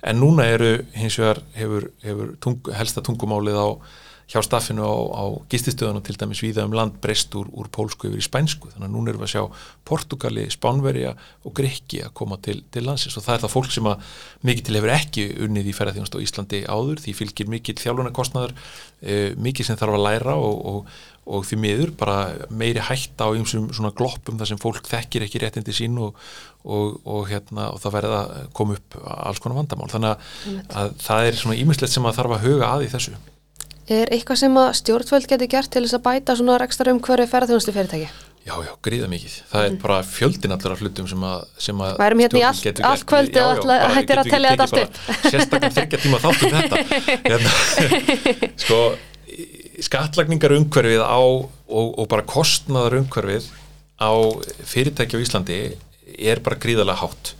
en 0.08 0.22
núna 0.22 0.46
eru 0.48 0.77
hins 0.96 1.17
vegar 1.19 1.41
hefur, 1.58 1.89
hefur 2.05 2.31
tung, 2.39 2.62
helsta 2.72 3.03
tungumálið 3.03 3.60
á 3.60 3.67
hjá 4.29 4.43
staffinu 4.45 4.86
á, 4.86 4.93
á 4.93 5.24
gististöðunum 5.50 6.03
til 6.05 6.13
dæmis 6.19 6.41
viða 6.43 6.65
um 6.67 6.75
land 6.77 7.00
breyst 7.01 7.33
úr, 7.38 7.48
úr 7.50 7.69
pólsku 7.74 8.12
yfir 8.12 8.21
í 8.21 8.25
spænsku. 8.25 8.69
Þannig 8.75 8.86
að 8.86 8.93
núna 8.93 9.13
erum 9.13 9.24
við 9.24 9.27
að 9.27 9.31
sjá 9.33 9.63
Portugali, 9.89 10.43
Spánverja 10.53 11.15
og 11.50 11.55
Grekki 11.57 12.03
að 12.05 12.13
koma 12.19 12.38
til, 12.45 12.59
til 12.69 12.86
landsins. 12.86 13.17
Og 13.17 13.25
það 13.25 13.36
er 13.36 13.43
það 13.45 13.55
fólk 13.55 13.74
sem 13.74 13.89
að 13.89 14.12
mikið 14.45 14.67
til 14.67 14.77
hefur 14.77 14.93
ekki 14.93 15.25
unnið 15.48 15.71
í 15.71 15.77
ferðarþjónast 15.79 16.17
á 16.21 16.24
Íslandi 16.25 16.59
áður 16.69 17.01
því 17.05 17.15
fylgir 17.17 17.50
mikið 17.55 17.81
þjálfunarkostnaður 17.81 18.53
e, 19.01 19.15
mikið 19.33 19.71
sem 19.71 19.81
þarf 19.81 19.98
að 19.98 20.05
læra 20.05 20.38
og, 20.38 20.62
og, 20.74 20.93
og 21.25 21.50
því 21.50 21.59
miður 21.65 21.95
bara 21.98 22.19
meiri 22.53 22.86
hætta 22.86 23.25
á 23.25 23.33
einsum 23.33 23.71
svona 23.74 23.95
gloppum 23.98 24.38
þar 24.38 24.51
sem 24.51 24.62
fólk 24.62 24.86
þekkir 24.91 25.25
ekki 25.25 25.41
réttindi 25.41 25.74
sín 25.74 25.98
og, 25.98 26.21
og 26.69 27.25
hérna 27.31 27.71
og 27.74 27.81
það 27.81 27.98
verða 27.98 28.21
að 28.27 28.53
koma 28.62 28.77
upp 28.77 29.01
alls 29.01 29.41
konar 29.41 29.63
vandamál. 29.63 29.89
Þannig 29.89 30.13
að, 30.13 30.71
að 30.83 30.95
það 31.01 31.31
er 31.31 31.41
svona 31.41 31.59
ímislegt 31.65 31.98
sem 31.98 32.05
að 32.05 32.21
þarf 32.21 32.38
að 32.38 32.45
huga 32.45 32.74
að 32.75 32.86
í 32.86 32.93
þessu 32.93 33.17
Er 33.89 34.12
eitthvað 34.13 34.38
sem 34.43 34.58
að 34.62 34.67
stjórnvöld 34.77 35.25
getur 35.31 35.50
gert 35.50 35.72
til 35.74 35.81
þess 35.81 35.98
að 35.98 36.03
bæta 36.05 36.36
svona 36.38 36.58
ekstra 36.62 36.91
umhverju 36.93 37.25
ferðarþjónustu 37.31 37.74
fyrirtæki? 37.74 38.10
Já, 38.46 38.53
já, 38.65 38.69
gríða 38.86 39.08
mikið. 39.10 39.34
Það 39.50 39.63
er 39.65 39.72
mm. 39.72 39.79
bara 39.81 39.96
fjöldin 40.05 40.53
allir 40.55 40.74
af 40.74 40.84
hlutum 40.84 41.08
sem 41.10 41.24
að, 41.25 41.41
sem 41.65 41.81
að 41.86 41.98
Værum 42.00 42.22
hérna 42.24 42.39
í 42.39 42.43
allt, 42.48 43.03
kvöldi 43.10 43.41
og 43.41 43.50
alltaf 43.55 43.96
hættir 43.98 44.22
að 44.22 44.29
tellja 44.34 44.53
þetta 44.53 44.67
allt 44.67 44.79
upp. 44.84 45.00
Sérstaklega 45.25 45.72
þryggja 45.75 46.01
tíma 46.05 46.22
þáttum 46.24 46.53
þetta. 46.55 46.84
Hérna, 47.29 47.55
sko, 48.63 48.79
skattlagningar 49.89 50.55
umhverfið 50.60 51.03
á 51.03 51.19
og, 51.19 51.51
og 51.89 52.08
bara 52.13 52.27
kostnaðar 52.29 53.00
umhverfið 53.01 53.50
á 54.00 54.12
fyrirtæki 54.72 55.19
á 55.19 55.24
Íslandi 55.25 55.60
er 56.15 56.46
bara 56.46 56.62
gríðarlega 56.62 57.03
hátt 57.03 57.36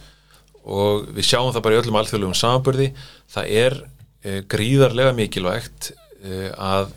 og 0.65 1.08
við 1.15 1.29
sjáum 1.32 1.53
það 1.56 1.65
bara 1.65 1.77
í 1.77 1.82
öllum 1.84 2.01
alþjóðlegum 2.03 2.38
samanbörði. 2.38 2.91
Það 3.32 3.56
er 3.63 3.79
e, 4.22 4.41
gríðarlega 4.51 5.15
mikilvægt 5.18 5.94
að 6.19 6.93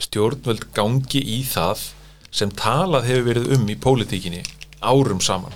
stjórnvöld 0.00 0.66
gangi 0.76 1.20
í 1.20 1.40
það 1.48 1.86
sem 2.30 2.52
talað 2.56 3.08
hefur 3.10 3.26
verið 3.30 3.52
um 3.56 3.68
í 3.72 3.76
pólitíkinni 3.80 4.42
árum 4.80 5.20
saman 5.24 5.54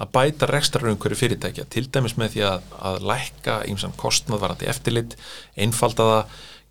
að 0.00 0.12
bæta 0.14 0.48
rekstrarumhverju 0.48 1.18
fyrirtækja 1.20 1.66
til 1.72 1.86
dæmis 1.92 2.16
með 2.20 2.34
því 2.34 2.44
að, 2.48 2.68
að 2.88 3.02
lækka 3.10 3.56
ímsan 3.68 3.96
kostnadvarandi 4.00 4.68
eftirlit 4.70 5.16
einfaldaða, 5.60 6.22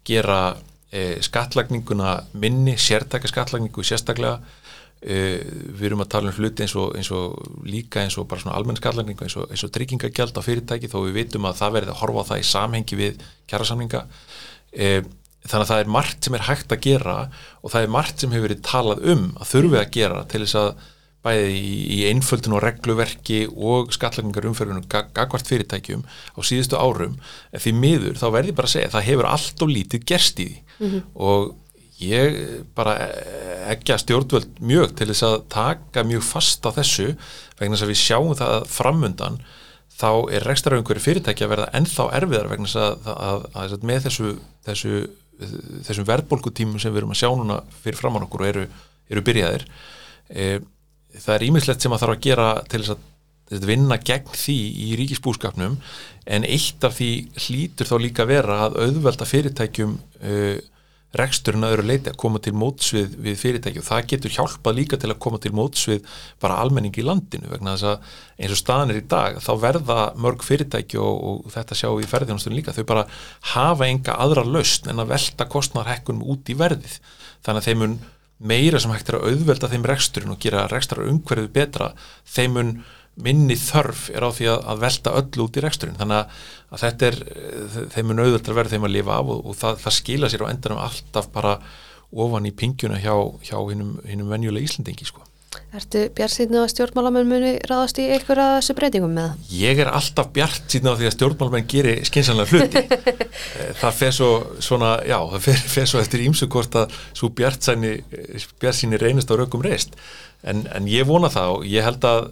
gera 0.08 0.40
e, 0.90 1.20
skattlagninguna 1.26 2.16
minni 2.42 2.74
sértækja 2.82 3.30
skattlagningu 3.30 3.86
sérstaklega. 3.86 4.40
E, 5.00 5.18
við 5.78 5.86
erum 5.92 6.02
að 6.04 6.10
tala 6.12 6.32
um 6.32 6.40
hluti 6.42 6.66
eins 6.66 6.74
og, 6.76 6.96
eins 6.98 7.12
og 7.16 7.38
líka 7.70 8.02
eins 8.02 8.18
og 8.20 8.26
bara 8.28 8.42
svona 8.42 8.58
almenn 8.58 8.80
skattlagningu 8.80 9.28
eins 9.28 9.38
og, 9.40 9.54
og 9.54 9.74
tryggingagjald 9.78 10.36
á 10.36 10.42
fyrirtæki 10.44 10.90
þó 10.92 10.98
við 11.06 11.22
vitum 11.22 11.48
að 11.48 11.62
það 11.62 11.78
verði 11.78 11.94
að 11.94 12.02
horfa 12.02 12.26
það 12.32 12.42
í 12.42 12.50
samhengi 12.50 13.00
við 13.00 13.24
kjærasamninga 13.48 14.02
e, 14.74 14.90
þannig 15.46 15.64
að 15.64 15.72
það 15.72 15.84
er 15.84 15.92
margt 15.96 16.26
sem 16.26 16.38
er 16.38 16.48
hægt 16.50 16.74
að 16.76 16.86
gera 16.86 17.18
og 17.64 17.74
það 17.74 17.84
er 17.86 17.94
margt 17.96 18.24
sem 18.24 18.34
hefur 18.34 18.48
verið 18.50 18.64
talað 18.68 19.04
um 19.14 19.28
að 19.40 19.52
þurfi 19.54 19.80
að 19.80 19.94
gera 19.96 20.24
til 20.30 20.42
þess 20.44 20.58
að 20.60 20.72
bæði 21.26 21.48
í, 21.52 21.72
í 21.96 22.00
einföldun 22.08 22.56
og 22.56 22.62
regluverki 22.64 23.40
og 23.52 23.90
skatlækningar 23.96 24.48
umferðunum 24.48 24.86
gagvart 24.88 25.50
fyrirtækjum 25.52 26.06
á 26.08 26.40
síðustu 26.48 26.80
árum 26.80 27.18
en 27.52 27.64
því 27.64 27.74
miður 27.76 28.20
þá 28.20 28.28
verði 28.38 28.56
bara 28.56 28.70
að 28.70 28.76
segja 28.78 28.94
það 28.94 29.08
hefur 29.10 29.28
allt 29.28 29.66
og 29.66 29.74
lítið 29.74 30.06
gerst 30.12 30.40
í 30.40 30.48
því 30.48 30.60
mm 30.60 30.92
-hmm. 30.92 31.02
og 31.28 31.56
ég 32.00 32.38
bara 32.76 32.96
ekki 33.74 33.94
að 33.94 34.04
stjórnvöld 34.06 34.60
mjög 34.64 34.96
til 34.96 35.10
þess 35.12 35.26
að 35.28 35.38
taka 35.52 36.04
mjög 36.08 36.24
fast 36.24 36.64
á 36.64 36.72
þessu 36.72 37.10
vegna 37.60 37.76
þess 37.76 37.88
að 37.88 37.92
við 37.92 38.04
sjáum 38.06 38.36
það 38.40 38.68
framundan 38.72 39.42
þá 40.00 40.12
er 40.32 40.46
rekstraröngur 40.48 41.02
fyrirtæki 41.04 41.44
að 41.44 41.52
verða 41.56 41.72
ennþá 41.76 42.06
erfiðar 42.16 42.52
vegna 42.54 42.70
þess 42.70 42.80
að, 42.80 43.10
að, 43.12 43.42
að, 43.52 43.74
að 43.76 43.84
með 43.84 44.06
þessu, 44.08 44.30
þessu 44.64 44.94
þessum 45.40 46.08
verðbólkutímum 46.08 46.82
sem 46.82 46.94
við 46.94 47.04
erum 47.04 47.14
að 47.16 47.22
sjá 47.22 47.30
núna 47.32 47.62
fyrir 47.84 48.00
framann 48.00 48.26
okkur 48.26 48.44
og 48.44 48.50
eru, 48.52 48.66
eru 49.10 49.24
byrjaðir 49.26 49.66
e, 50.30 50.50
það 51.16 51.36
er 51.36 51.46
ímislegt 51.48 51.86
sem 51.86 51.96
að 51.96 52.04
þarf 52.04 52.16
að 52.18 52.26
gera 52.28 52.50
til 52.70 52.82
þess 52.84 52.96
að 52.96 53.70
vinna 53.70 53.98
gegn 54.06 54.36
því 54.38 54.58
í 54.86 54.90
ríkisbúskapnum 55.00 55.78
en 56.30 56.46
eitt 56.46 56.84
af 56.86 56.98
því 57.00 57.12
hlýtur 57.46 57.90
þá 57.90 57.96
líka 58.04 58.28
vera 58.30 58.60
að 58.68 58.78
auðvelda 58.84 59.30
fyrirtækjum 59.30 59.96
e, 60.22 60.36
reksturinn 61.18 61.66
að 61.66 61.76
öru 61.78 61.86
leiti 61.90 62.12
að 62.12 62.18
koma 62.22 62.42
til 62.44 62.54
mótsvið 62.54 63.16
við 63.26 63.38
fyrirtæki. 63.42 63.82
Og 63.82 63.88
það 63.88 64.10
getur 64.12 64.34
hjálpað 64.36 64.78
líka 64.78 65.00
til 65.02 65.10
að 65.10 65.22
koma 65.26 65.40
til 65.42 65.54
mótsvið 65.58 66.20
bara 66.44 66.60
almenning 66.62 66.94
í 66.94 67.06
landinu 67.06 67.50
vegna 67.50 67.74
þess 67.74 67.88
að 67.90 68.12
eins 68.38 68.54
og 68.54 68.62
staðan 68.62 68.94
er 68.94 69.02
í 69.02 69.08
dag 69.10 69.40
þá 69.42 69.50
verða 69.64 69.98
mörg 70.22 70.46
fyrirtæki 70.46 71.02
og, 71.02 71.18
og 71.32 71.50
þetta 71.56 71.80
sjáum 71.80 71.98
við 71.98 72.06
í 72.06 72.12
ferðjónastunum 72.14 72.60
líka 72.60 72.76
þau 72.78 72.86
bara 72.92 73.08
hafa 73.56 73.90
enga 73.90 74.20
aðra 74.22 74.46
lausn 74.46 74.92
en 74.94 75.02
að 75.02 75.16
velta 75.16 75.50
kostnarhekkunum 75.50 76.30
út 76.30 76.54
í 76.54 76.58
verðið. 76.60 77.00
Þannig 77.42 77.64
að 77.64 77.70
þeim 77.72 77.84
mun 77.84 78.00
meira 78.40 78.80
sem 78.80 78.94
hægt 78.94 79.10
er 79.10 79.18
að 79.18 79.34
auðvelda 79.34 79.68
þeim 79.72 79.90
reksturinn 79.90 80.32
og 80.32 80.40
gera 80.44 80.68
rekstrar 80.72 81.10
umhverfið 81.10 81.52
betra 81.58 81.92
þeim 82.30 82.56
mun 82.56 82.72
minni 83.26 83.58
þörf 83.60 84.08
er 84.14 84.26
á 84.26 84.30
því 84.36 84.50
að, 84.54 84.64
að 84.72 84.82
velta 84.86 85.16
öll 85.20 85.44
út 85.46 85.60
í 85.60 85.64
reksturinn 85.66 86.00
þannig 86.00 86.22
að, 86.22 86.42
að 86.70 86.84
þetta 86.86 87.10
er 87.10 87.20
þeim 87.96 88.14
er 88.14 88.20
nauðvöld 88.20 88.52
að 88.52 88.60
verða 88.60 88.76
þeim 88.76 88.90
að 88.90 88.96
lifa 88.96 89.18
af 89.20 89.32
og, 89.34 89.42
og 89.46 89.60
það, 89.60 89.80
það 89.86 89.98
skila 90.00 90.32
sér 90.32 90.46
á 90.48 90.52
endanum 90.52 90.84
alltaf 90.84 91.32
bara 91.34 91.58
ofan 92.10 92.48
í 92.50 92.54
pingjuna 92.56 93.02
hjá, 93.02 93.14
hjá 93.46 93.58
hinnum 93.70 94.32
venjulega 94.32 94.66
Íslandingi 94.66 95.08
sko. 95.08 95.26
Ertu 95.74 96.04
bjart 96.14 96.34
síðan 96.34 96.64
að 96.64 96.72
stjórnmálamenn 96.74 97.30
muni 97.30 97.52
ráðast 97.70 98.00
í 98.02 98.06
einhverja 98.10 98.58
þessu 98.58 98.74
breytingum 98.78 99.14
með 99.14 99.28
það? 99.28 99.54
Ég 99.58 99.82
er 99.82 99.90
alltaf 99.98 100.30
bjart 100.34 100.74
síðan 100.74 100.94
á 100.94 100.98
því 100.98 101.08
að 101.10 101.16
stjórnmálamenn 101.16 101.68
gerir 101.70 102.02
skinsanlega 102.10 102.58
hluti 102.58 102.84
eh, 103.62 103.72
það 103.78 103.98
fer 104.00 104.16
svo 104.18 104.30
svona, 104.66 104.92
já, 105.10 105.18
það 105.34 105.46
fer, 105.46 105.64
fer 105.74 105.90
svo 105.90 106.02
eftir 106.02 106.26
ímsugkort 106.26 106.78
að 106.84 106.98
svo 107.18 107.32
bjart 107.38 107.70
síni 108.78 109.02
reynist 109.02 109.34
á 109.34 109.38
rökum 109.38 109.66
reist 109.66 109.98
en, 110.42 110.66
en 110.74 110.90
ég 110.90 111.10
vona 111.10 111.30
það 111.34 111.56
og 111.58 111.70
ég 111.70 111.86
held 111.86 112.10
að 112.10 112.30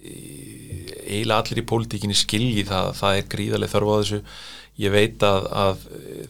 eiginlega 0.00 1.40
allir 1.42 1.62
í 1.62 1.66
pólitíkinni 1.68 2.16
skilji 2.16 2.66
það, 2.68 2.92
það 3.00 3.18
er 3.18 3.30
gríðarlega 3.34 3.74
þörfu 3.74 3.94
á 3.94 4.00
þessu. 4.00 4.20
Ég 4.80 4.94
veit 4.94 5.24
að, 5.26 5.48
að 5.62 5.82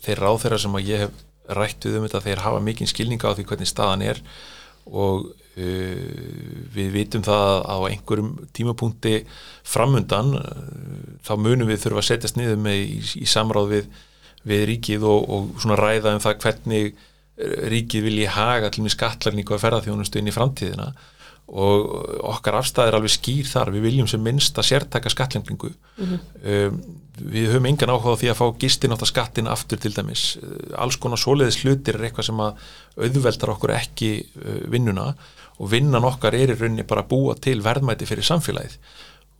þeir 0.07 0.23
ráþeira 0.25 0.59
sem 0.61 0.79
að 0.79 0.89
ég 0.91 1.05
hef 1.05 1.27
rætt 1.61 1.87
við 1.87 1.99
um 1.99 2.07
þetta 2.07 2.25
þeir 2.27 2.43
hafa 2.45 2.63
mikinn 2.63 2.91
skilninga 2.91 3.31
á 3.31 3.35
því 3.35 3.47
hvernig 3.51 3.71
staðan 3.71 4.05
er 4.07 4.21
og 4.91 5.27
uh, 5.31 6.11
við 6.75 6.91
vitum 6.95 7.25
það 7.27 7.55
á 7.67 7.77
einhverjum 7.91 8.31
tímapunkti 8.57 9.15
framundan 9.67 10.35
uh, 10.39 10.65
þá 11.27 11.33
munum 11.43 11.71
við 11.71 11.85
þurfa 11.85 12.05
að 12.05 12.09
setjast 12.11 12.39
niður 12.39 12.61
með 12.63 12.83
í, 12.85 13.01
í 13.23 13.29
samráð 13.31 13.75
við, 13.75 13.89
við 14.51 14.67
ríkið 14.73 15.07
og, 15.11 15.31
og 15.31 15.63
svona 15.63 15.79
ræða 15.81 16.15
um 16.17 16.23
það 16.23 16.43
hvernig 16.47 17.07
ríkið 17.41 18.05
vilji 18.05 18.27
haga 18.29 18.69
til 18.69 18.85
með 18.85 18.95
skatlarníku 18.99 19.55
að 19.57 19.63
ferðarþjónustu 19.63 20.21
inn 20.21 20.29
í 20.29 20.35
framtíðina. 20.35 20.91
og 20.93 21.20
okkar 21.51 22.61
afstæðir 22.61 22.95
alveg 22.95 23.11
skýr 23.11 23.49
þar, 23.51 23.73
við 23.75 23.87
viljum 23.89 24.09
sem 24.11 24.23
minnst 24.23 24.59
að 24.61 24.69
sértaka 24.69 25.11
skattlengningu 25.11 25.73
mm 25.73 26.05
-hmm. 26.05 26.21
um, 26.53 26.81
við 27.21 27.51
höfum 27.51 27.67
engan 27.67 27.91
áhuga 27.91 28.15
á 28.15 28.21
því 28.21 28.31
að 28.31 28.39
fá 28.39 28.47
gistin 28.59 28.95
átt 28.95 29.03
að 29.03 29.11
skattin 29.11 29.51
aftur 29.51 29.79
til 29.79 29.93
dæmis. 29.93 30.39
Alls 30.79 30.97
konar 30.97 31.19
soliðis 31.19 31.61
hlutir 31.65 31.99
er 31.99 32.07
eitthvað 32.07 32.29
sem 32.31 32.41
að 32.41 32.55
auðveldar 32.97 33.55
okkur 33.57 33.75
ekki 33.75 34.11
uh, 34.23 34.71
vinnuna. 34.71 35.15
Og 35.61 35.71
vinnan 35.71 36.05
okkar 36.05 36.35
er 36.35 36.55
í 36.55 36.57
rauninni 36.57 36.87
bara 36.89 37.03
að 37.03 37.11
búa 37.11 37.35
til 37.35 37.61
verðmæti 37.61 38.07
fyrir 38.07 38.25
samfélagið. 38.25 38.79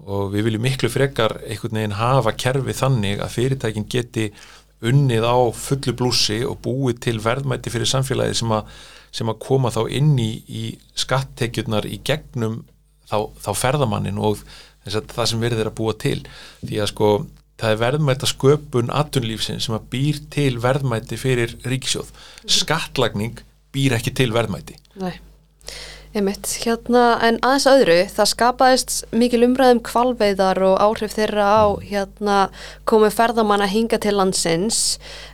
Og 0.05 0.33
við 0.35 0.44
viljum 0.44 0.62
miklu 0.62 0.88
frekar 0.88 1.40
einhvern 1.46 1.79
veginn 1.79 1.96
hafa 1.96 2.33
kerfi 2.33 2.73
þannig 2.73 3.20
að 3.20 3.35
fyrirtækin 3.37 3.88
geti 3.88 4.33
unnið 4.81 5.25
á 5.25 5.37
fullu 5.53 5.94
blúsi 5.96 6.44
og 6.44 6.59
búið 6.64 7.01
til 7.07 7.20
verðmæti 7.20 7.70
fyrir 7.73 7.88
samfélagið 7.88 8.35
sem 8.35 8.53
að 8.53 8.64
sem 9.14 9.31
að 9.31 9.40
koma 9.42 9.73
þá 9.75 9.83
inn 9.99 10.14
í, 10.20 10.31
í 10.46 10.64
skattekjurnar 10.99 11.88
í 11.88 12.01
gegnum 12.07 12.62
þá, 13.11 13.31
þá 13.42 13.51
ferðamannin 13.59 14.20
og 14.23 14.44
það 14.87 15.27
sem 15.29 15.42
verður 15.42 15.70
að 15.70 15.79
búa 15.79 15.96
til. 16.01 16.18
Því 16.62 16.81
að 16.81 16.90
sko 16.92 17.11
það 17.61 17.75
er 17.75 17.81
verðmætt 17.85 18.25
að 18.25 18.33
sköpun 18.35 18.92
atunlífsinn 18.96 19.61
sem 19.62 19.77
að 19.77 19.88
býr 19.92 20.20
til 20.33 20.53
verðmætti 20.62 21.18
fyrir 21.20 21.57
ríkisjóð 21.66 22.12
skattlagning 22.49 23.42
býr 23.75 23.99
ekki 23.99 24.14
til 24.16 24.31
verðmætti 24.35 24.79
Nei 25.01 25.18
Einmitt, 26.11 26.49
hérna, 26.64 27.20
en 27.23 27.37
aðeins 27.46 27.68
öðru, 27.70 27.96
það 28.11 28.29
skapaðist 28.33 28.94
mikil 29.14 29.44
umræðum 29.46 29.79
kvalveiðar 29.87 30.59
og 30.66 30.81
áhrif 30.83 31.12
þeirra 31.14 31.44
á 31.46 31.64
hérna, 31.87 32.38
komið 32.90 33.14
ferðamann 33.14 33.62
að 33.62 33.70
hinga 33.77 34.01
til 34.03 34.16
landsins. 34.18 34.81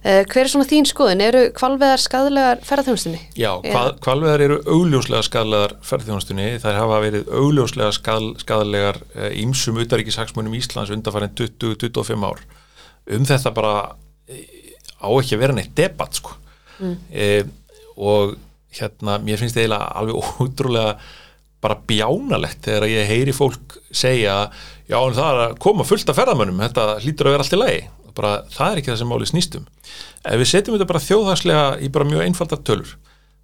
Eh, 0.05 0.21
hver 0.29 0.43
er 0.43 0.53
svona 0.53 0.69
þín 0.69 0.85
skoðin? 0.91 1.25
Eru 1.25 1.47
kvalveiðar 1.57 2.05
skadlegar 2.05 2.61
ferðarþjónustunni? 2.69 3.23
Já, 3.41 3.55
kval, 3.65 3.87
kvalveiðar 4.05 4.47
eru 4.51 4.61
augljóslega 4.67 5.25
skadlegar 5.25 5.79
ferðarþjónustunni. 5.81 6.53
Það 6.61 6.81
hafa 6.83 7.03
verið 7.07 7.35
augljóslega 7.41 7.97
skad, 7.97 8.31
skadlegar 8.45 9.01
ímsum 9.33 9.81
eh, 9.81 9.89
utaríkishagsmunum 9.89 10.61
Íslands 10.61 10.93
undarfærið 10.93 11.39
20-25 11.41 12.29
ár. 12.29 12.45
Um 13.17 13.25
þetta 13.25 13.57
bara 13.57 13.77
eh, 14.29 14.77
á 15.01 15.09
ekki 15.09 15.39
að 15.39 15.47
vera 15.47 15.57
neitt 15.57 15.73
debatt, 15.79 16.21
sko. 16.21 16.37
Mm. 16.85 16.99
Eh, 17.17 17.47
og 17.97 18.37
hérna, 18.81 19.19
mér 19.23 19.41
finnst 19.41 19.57
það 19.57 19.67
eiginlega 19.67 19.93
alveg 20.01 20.31
ótrúlega 20.45 20.97
bara 21.65 21.79
bjánalegt 21.89 22.67
þegar 22.67 22.89
ég 22.91 23.09
heyri 23.11 23.35
fólk 23.35 23.79
segja 23.91 24.37
já 24.87 24.99
en 25.01 25.17
það 25.17 25.31
er 25.31 25.43
að 25.47 25.57
koma 25.65 25.87
fullt 25.89 26.12
af 26.12 26.19
ferðamönnum 26.19 26.61
þetta 26.67 26.89
hlýtur 27.03 27.31
að 27.31 27.37
vera 27.37 27.47
allt 27.47 27.57
í 27.57 27.61
lagi. 27.61 27.87
Bara, 28.17 28.37
það 28.49 28.71
er 28.71 28.79
ekki 28.81 28.89
það 28.93 29.01
sem 29.03 29.11
máli 29.12 29.27
snýstum 29.29 29.65
ef 30.27 30.41
við 30.41 30.49
setjum 30.49 30.77
þetta 30.77 30.89
bara 30.89 31.05
þjóðhagslega 31.05 31.67
í 31.85 31.91
bara 31.93 32.09
mjög 32.09 32.23
einfaldar 32.25 32.62
tölur 32.65 32.95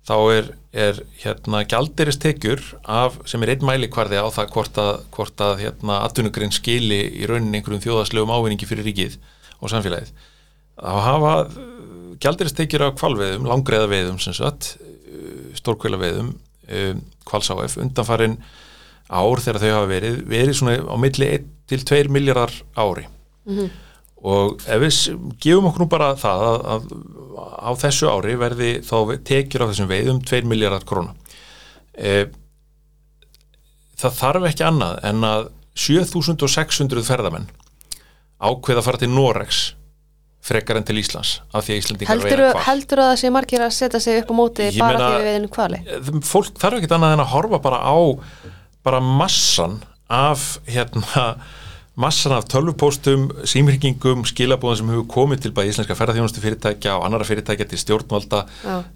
þá 0.08 0.14
er, 0.34 0.48
er 0.74 1.00
hérna 1.22 1.62
gjaldiristekjur 1.70 2.62
af 2.90 3.20
sem 3.30 3.42
er 3.44 3.54
einn 3.54 3.66
mæli 3.66 3.90
hvarði 3.92 4.18
á 4.18 4.26
það 4.34 4.54
hvort 4.56 4.80
að, 4.82 4.92
hvort 5.14 5.44
að 5.44 5.60
hérna 5.62 6.00
atvinnugrein 6.08 6.54
skili 6.54 7.04
í 7.22 7.28
rauninni 7.30 7.60
einhverjum 7.60 7.84
þjóðhagslegum 7.84 8.32
ávinningi 8.34 8.68
fyrir 8.68 8.88
ríkið 8.88 9.18
og 9.60 9.70
samfélagið. 9.70 10.10
Að 10.82 11.02
hafa 11.06 11.34
gjaldiristekjur 12.22 12.86
af 12.88 12.96
kvalveðum, 12.98 13.46
langreða 13.46 13.90
veðum 13.92 14.18
sem 14.22 14.34
sagt 14.34 14.74
stórkvæla 15.58 16.00
veiðum 16.00 16.32
um, 16.32 17.00
kvalsáf 17.28 17.78
undanfarin 17.80 18.38
ár 19.12 19.42
þegar 19.44 19.60
þau 19.60 19.72
hafa 19.76 19.88
verið 19.90 20.20
verið 20.30 20.58
svona 20.58 20.76
á 20.88 20.96
milli 21.00 21.30
1 21.38 21.48
til 21.72 21.84
2 21.88 22.12
miljardar 22.12 22.52
ári 22.76 23.06
mm 23.06 23.56
-hmm. 23.56 23.70
og 24.22 24.62
ef 24.66 24.80
við 24.80 24.94
gefum 25.40 25.66
okkur 25.66 25.84
nú 25.84 25.88
bara 25.88 26.14
það 26.16 26.44
að, 26.50 26.60
að 26.74 26.82
á 27.68 27.70
þessu 27.84 28.08
ári 28.08 28.36
verði 28.36 28.70
þá 28.80 28.96
tekjur 29.24 29.64
á 29.64 29.68
þessum 29.70 29.88
veiðum 29.88 30.22
2 30.24 30.44
miljardar 30.44 30.84
króna 30.84 31.14
e, 31.94 32.26
það 33.96 34.18
þarf 34.20 34.48
ekki 34.48 34.64
annað 34.64 34.98
en 35.04 35.24
að 35.24 35.48
7600 35.74 37.02
ferðamenn 37.02 37.48
ákveða 38.40 38.78
að 38.78 38.84
fara 38.84 38.98
til 38.98 39.12
Noregs 39.12 39.74
frekar 40.42 40.80
enn 40.80 40.86
til 40.86 40.98
Íslands 40.98 41.36
af 41.54 41.66
því 41.66 41.74
að 41.74 41.80
Íslandingar 41.82 42.22
veiða 42.22 42.50
kval 42.52 42.66
Heldur 42.66 43.02
það 43.02 43.06
að 43.06 43.12
það 43.12 43.22
sé 43.22 43.32
margir 43.36 43.64
að 43.64 43.74
setja 43.78 44.02
sig 44.02 44.20
upp 44.22 44.30
á 44.32 44.34
móti 44.34 44.68
ég 44.68 44.78
bara 44.82 44.98
meina, 44.98 45.08
því 45.08 45.18
við 45.18 45.28
veiðum 45.30 45.50
kvali? 45.56 45.80
Eh, 45.86 46.12
fólk 46.26 46.60
þarf 46.62 46.78
ekki 46.80 46.92
annað 46.96 47.16
en 47.16 47.24
að 47.24 47.32
horfa 47.36 47.60
bara 47.62 47.82
á 47.82 47.98
bara 48.82 49.02
massan 49.22 49.80
af 50.12 50.46
hérna 50.66 51.26
massan 52.02 52.32
af 52.32 52.46
tölvupóstum, 52.48 53.28
símringingum 53.44 54.24
skilabóðum 54.28 54.80
sem 54.80 54.90
hefur 54.94 55.08
komið 55.12 55.44
til 55.44 55.52
bæði 55.54 55.74
íslenska 55.74 55.96
ferðarþjónustu 55.98 56.40
fyrirtækja 56.42 56.96
og 56.96 57.04
annara 57.06 57.26
fyrirtækja 57.28 57.68
til 57.68 57.80
stjórnvalda 57.82 58.46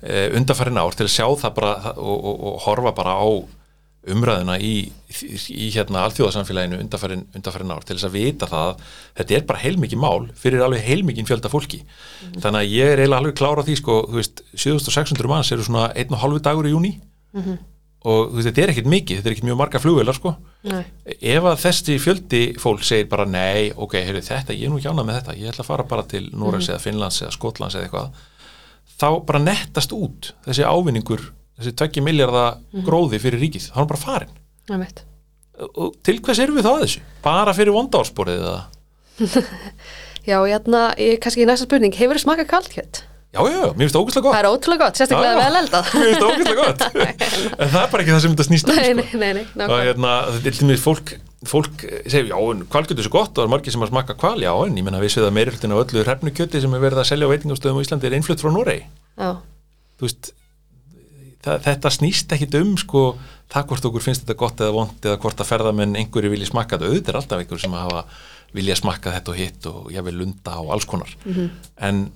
eh, 0.03 0.33
undarfærin 0.39 0.81
ár 0.81 0.97
til 0.97 1.07
að 1.07 1.13
sjá 1.13 1.27
það 1.45 1.55
bara 1.61 1.75
og, 1.95 2.17
og, 2.17 2.43
og 2.51 2.59
horfa 2.65 2.95
bara 2.97 3.19
á 3.21 3.29
umræðuna 4.13 4.57
í, 4.63 4.73
í, 5.51 5.69
hérna 5.75 6.05
alþjóðarsamfélaginu 6.07 6.79
undarfærin, 6.83 7.25
undarfærin 7.35 7.73
ár 7.75 7.87
til 7.87 7.97
þess 7.97 8.09
að 8.09 8.17
vita 8.17 8.49
það 8.51 8.83
þetta 9.19 9.37
er 9.37 9.47
bara 9.49 9.63
heilmikið 9.63 10.03
mál 10.03 10.29
fyrir 10.39 10.63
alveg 10.63 10.85
heilmikið 10.87 11.31
fjölda 11.31 11.51
fólki 11.53 11.81
mm. 11.83 12.37
þannig 12.45 12.61
að 12.61 12.75
ég 12.75 12.93
er 12.93 13.03
eiginlega 13.03 13.23
alveg 13.23 13.39
klára 13.41 13.65
á 13.65 13.67
því 13.67 13.79
sko, 13.81 13.97
þú 14.11 14.21
veist, 14.21 14.45
7600 14.55 15.33
manns 15.33 15.51
eru 15.55 15.67
svona 15.67 15.89
einn 15.95 16.15
og 16.15 16.23
halvu 16.23 16.43
dagur 16.45 16.69
í 16.69 16.75
júni 16.75 16.93
mm 16.97 17.43
-hmm. 17.43 17.59
og 18.07 18.21
þú 18.31 18.39
veist, 18.39 18.49
þetta 18.51 18.63
er 18.63 18.75
ekkit 18.75 18.93
mikið, 18.95 19.17
þetta 19.17 19.29
er 19.29 19.37
ekkit 19.37 19.49
mjög 19.49 19.59
marga 19.63 19.83
flugvelar 19.83 20.15
sko 20.15 20.37
nei. 20.63 20.85
ef 21.21 21.43
að 21.43 21.63
þessi 21.65 21.99
fjöldi 21.99 22.45
fólk 22.63 22.85
segir 22.85 23.09
bara 23.11 23.25
nei, 23.25 23.73
ok, 23.77 23.95
heyrðu 23.99 24.23
þetta, 24.23 24.55
ég 24.55 24.67
er 24.67 24.71
nú 24.71 24.79
hjánað 24.79 25.07
með 25.07 25.19
þetta 25.21 25.39
ég 25.41 25.51
ætla 25.51 25.65
að 25.65 25.71
fara 25.73 25.83
bara 25.83 26.03
til 26.03 26.31
Norræs 26.33 26.69
mm. 26.69 26.73
eða 26.73 26.85
Finnlands 26.85 27.23
eða 27.23 27.33
Skotlands 27.35 27.75
eða 27.75 27.85
eitthvað 27.85 28.11
þá 28.97 29.27
bara 29.27 29.39
nettast 29.43 29.93
út 29.93 30.33
þessi 30.47 30.65
ávinningur 30.65 31.33
þessi 31.57 31.75
2 31.83 32.05
miljardar 32.05 32.57
mm 32.57 32.65
-hmm. 32.73 32.87
gróði 32.89 33.21
fyrir 33.23 33.43
ríkið, 33.43 33.71
hann 33.75 33.87
er 33.87 33.93
bara 33.93 34.05
farin 34.07 34.35
og 35.57 35.95
til 36.05 36.19
hvers 36.21 36.39
erum 36.39 36.59
við 36.59 36.67
þá 36.67 36.73
að 36.73 36.83
þessu? 36.85 37.03
Bara 37.25 37.55
fyrir 37.57 37.73
vondáðsporið 37.73 38.43
eða? 38.45 38.65
Já, 40.27 40.41
jætna, 40.51 40.89
ég, 40.99 41.21
kannski 41.23 41.45
í 41.45 41.47
næsta 41.47 41.69
spurning, 41.69 41.95
hefur 41.95 42.19
þið 42.19 42.25
smakað 42.25 42.49
kaldkjött? 42.51 43.05
Já, 43.37 43.43
já, 43.53 43.61
mér 43.77 43.85
finnst 43.85 43.95
það 43.95 44.03
ógæslega 44.03 44.25
gott. 44.25 44.35
Það 44.35 44.41
er 44.41 44.49
ótrúlega 44.49 44.83
gott, 44.83 44.99
sérstaklega 44.99 45.37
vel 45.39 45.59
eldað. 45.61 45.89
Mér 45.95 46.07
finnst 46.09 46.23
það 46.23 46.31
ógæslega 46.33 46.63
gott. 46.63 46.85
En 47.63 47.71
það 47.71 47.81
er 47.83 47.91
bara 47.93 48.03
ekki 48.03 48.15
það 48.15 48.23
sem 48.25 48.33
þetta 48.35 48.47
snýst 48.47 48.71
um, 48.71 48.77
Nei, 48.77 48.87
sko. 48.87 49.21
nei, 49.21 49.33
nei, 49.37 49.45
nei 49.61 49.75
hérna, 49.87 50.15
Þetta 50.35 50.51
er 50.51 50.57
til 50.59 50.69
mig 50.71 50.81
fólk 50.83 51.13
fólk 51.47 51.85
segir, 52.09 52.31
já, 52.33 52.39
kvalkjötu 52.73 53.03
er 53.03 53.07
svo 53.07 53.13
gott 53.13 53.37
og 53.37 53.39
það 53.39 53.45
er 53.45 53.53
margir 53.53 53.75
sem 53.75 53.85
að 53.85 53.91
smaka 53.93 54.17
kval, 54.19 54.39
já, 54.43 54.51
en 54.51 54.81
ég 54.81 54.87
menna 54.87 55.03
við 55.03 55.13
séum 55.15 55.29
að 55.29 55.37
meirildin 55.37 55.75
á 55.77 55.83
öllu 55.83 56.03
hrefnukjöti 56.07 56.63
sem 56.65 56.75
er 56.75 56.83
verið 56.83 57.03
að 57.03 57.09
selja 57.13 57.29
á 57.29 57.33
veitingástöðum 57.35 57.79
á 57.79 57.85
Íslandi 57.85 58.09
er 58.09 58.17
einflutt 58.17 58.43
frá 58.43 58.51
Noregi. 58.51 58.89
Þú 59.21 60.09
veist, 60.09 60.33
það, 61.45 61.61
þetta 61.67 61.93
snýst 61.95 62.33
ekkit 62.37 62.57
um 62.61 62.75
sko 62.81 63.03
það 63.53 63.69
hvort 63.71 63.89
okkur 63.91 64.05
finnst 64.05 64.25
þetta 64.25 64.39
gott 64.41 64.63
eða 64.63 64.75
vond 64.75 65.09
eða 65.09 65.21
hvort 65.23 65.43
að 65.43 65.51
ferðamenn 65.51 65.99
einhverju 66.01 66.33
vilja 66.33 66.51
smakka 66.51 66.79
þetta. 66.79 66.91
Auðvitað 66.91 67.13
er 67.13 67.21
alltaf 67.21 67.43
einhverju 67.43 67.65
sem 67.65 67.77
hafa 67.79 68.05
vilja 68.57 68.79
smakka 68.79 69.15
þetta 69.15 69.33
og 69.33 69.41
hitt 69.41 69.69
og 69.71 69.89
ég 69.95 70.07
vil 70.07 70.19
lunda 70.23 70.59
og 70.63 70.73
alls 70.75 70.89
konar. 70.89 71.17
Mm 71.25 71.35
-hmm. 71.35 71.51
en, 71.89 72.13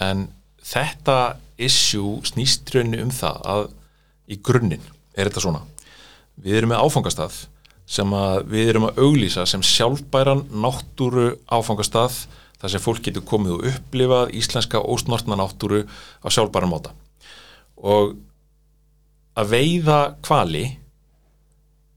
en 0.00 0.28
þetta 0.64 1.36
issue 1.58 2.20
snýst 2.26 2.74
raunni 2.74 3.02
um 3.02 3.10
það 3.10 3.40
að 3.54 3.66
í 4.28 4.40
grunninn 4.42 4.86
er 5.14 5.28
þetta 5.28 5.40
svona. 5.40 5.60
Við 6.40 6.56
erum 6.58 6.72
með 6.72 6.82
áfangastað 6.82 7.34
sem 7.86 8.14
við 8.48 8.68
erum 8.72 8.88
að 8.88 8.98
auglýsa 9.04 9.44
sem 9.46 9.62
sjálfbæran 9.62 10.46
náttúru 10.50 11.36
áfangastað 11.46 12.26
þar 12.58 12.72
sem 12.72 12.80
fólk 12.80 13.02
getur 13.04 13.26
komið 13.28 13.58
og 13.58 13.66
upplifað 13.70 14.32
íslenska 14.40 14.80
ósnortna 14.80 15.36
náttúru 15.36 15.84
á 16.24 16.26
sjálfbæran 16.32 16.72
móta 16.72 16.94
og 17.76 18.16
að 19.34 19.52
veiða 19.54 19.98
kvali 20.24 20.64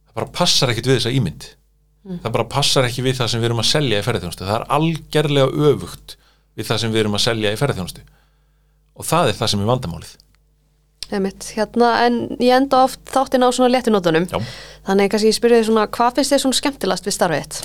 það 0.08 0.14
bara 0.20 0.34
passar 0.40 0.74
ekkit 0.74 0.90
við 0.90 1.00
þessa 1.00 1.16
ímynd. 1.18 1.50
Mm. 2.08 2.22
það 2.24 2.36
bara 2.38 2.48
passar 2.48 2.86
ekki 2.88 3.04
við 3.04 3.18
það 3.18 3.34
sem 3.34 3.42
við 3.42 3.50
erum 3.50 3.60
að 3.60 3.68
selja 3.68 3.98
í 4.00 4.04
ferðarþjónustu, 4.06 4.46
það 4.48 4.58
er 4.62 4.70
algerlega 4.78 5.66
öfugt 5.72 6.16
við 6.56 6.70
það 6.70 6.80
sem 6.84 6.94
við 6.94 7.02
erum 7.02 7.18
að 7.18 7.24
selja 7.26 7.52
í 7.52 7.60
ferðarþjónustu 7.60 8.06
og 8.98 9.08
það 9.10 9.32
er 9.32 9.38
það 9.38 9.52
sem 9.52 9.62
er 9.62 9.70
vandamálið. 9.72 10.14
Einmitt, 11.08 11.50
hérna, 11.56 11.92
en 12.04 12.18
ég 12.44 12.52
enda 12.56 12.82
oft 12.84 13.00
þáttinn 13.12 13.44
á 13.44 13.50
svona 13.56 13.72
letinótonum 13.72 14.26
þannig 14.28 15.12
kannski 15.12 15.30
ég 15.30 15.38
spyrja 15.38 15.62
því 15.62 15.68
svona 15.70 15.86
hvað 15.98 16.18
finnst 16.18 16.34
þið 16.34 16.44
svona 16.44 16.60
skemmtilegast 16.62 17.08
við 17.08 17.16
starfið? 17.16 17.60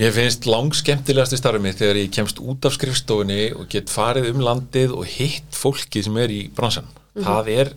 Mér 0.00 0.14
finnst 0.16 0.46
lang 0.48 0.76
skemmtilegast 0.76 1.34
við 1.34 1.42
starfið 1.42 1.64
mitt 1.64 1.80
þegar 1.80 2.00
ég 2.00 2.14
kemst 2.16 2.40
út 2.40 2.68
af 2.68 2.76
skrifstofunni 2.76 3.42
og 3.56 3.68
get 3.72 3.92
farið 3.92 4.30
um 4.34 4.44
landið 4.44 4.94
og 4.96 5.08
hitt 5.16 5.56
fólki 5.56 6.04
sem 6.04 6.16
er 6.20 6.32
í 6.32 6.42
bransan 6.56 6.88
mm 6.88 6.96
-hmm. 7.20 7.26
það 7.28 7.52
er 7.56 7.72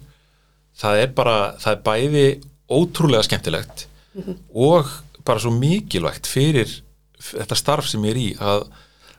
það 0.80 1.02
er 1.04 1.12
bara, 1.18 1.38
það 1.62 1.76
er 1.76 1.84
bæði 1.88 2.28
ótrúlega 2.74 3.28
skemmtilegt 3.28 3.88
mm 4.14 4.24
-hmm. 4.24 4.40
og 4.54 4.90
bara 5.26 5.40
svo 5.40 5.52
mikilvægt 5.52 6.28
fyrir 6.28 6.70
þetta 7.24 7.56
starf 7.56 7.88
sem 7.88 8.04
ég 8.04 8.12
er 8.12 8.20
í 8.20 8.28
að, 8.40 8.66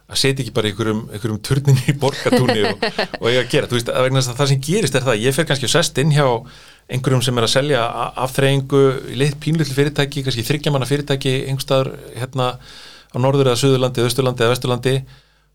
að 0.08 0.20
setja 0.20 0.44
ekki 0.44 0.54
bara 0.56 0.68
einhverjum, 0.68 1.02
einhverjum 1.12 1.40
turnin 1.40 1.80
í 1.88 1.94
borgatúni 1.96 2.64
og, 2.68 2.86
og 3.20 3.28
ég 3.32 3.40
að 3.40 3.50
gera, 3.50 3.68
þú 3.70 3.78
veist, 3.78 3.88
að 3.88 4.06
vegna 4.06 4.20
að 4.20 4.40
það 4.40 4.50
sem 4.52 4.64
gerist 4.68 4.94
er 4.98 5.06
það, 5.06 5.22
ég 5.24 5.36
fer 5.36 5.48
kannski 5.48 5.68
að 5.70 5.76
sest 5.76 6.00
inn 6.02 6.12
hjá 6.12 6.26
einhverjum 6.92 7.22
sem 7.24 7.38
er 7.38 7.46
að 7.46 7.54
selja 7.54 7.84
aftreyingu 8.26 8.82
í 9.14 9.20
lit 9.22 9.38
pínlutli 9.40 9.76
fyrirtæki, 9.76 10.24
kannski 10.26 10.44
þryggjamanna 10.44 10.88
fyrirtæki 10.88 11.34
einhverstaðar 11.48 11.94
hérna 12.12 12.50
á 13.14 13.16
norður 13.16 13.52
eða 13.52 13.62
söðurlandi, 13.62 14.04
östurlandi 14.04 14.44
eða 14.44 14.52
vesturlandi 14.52 14.94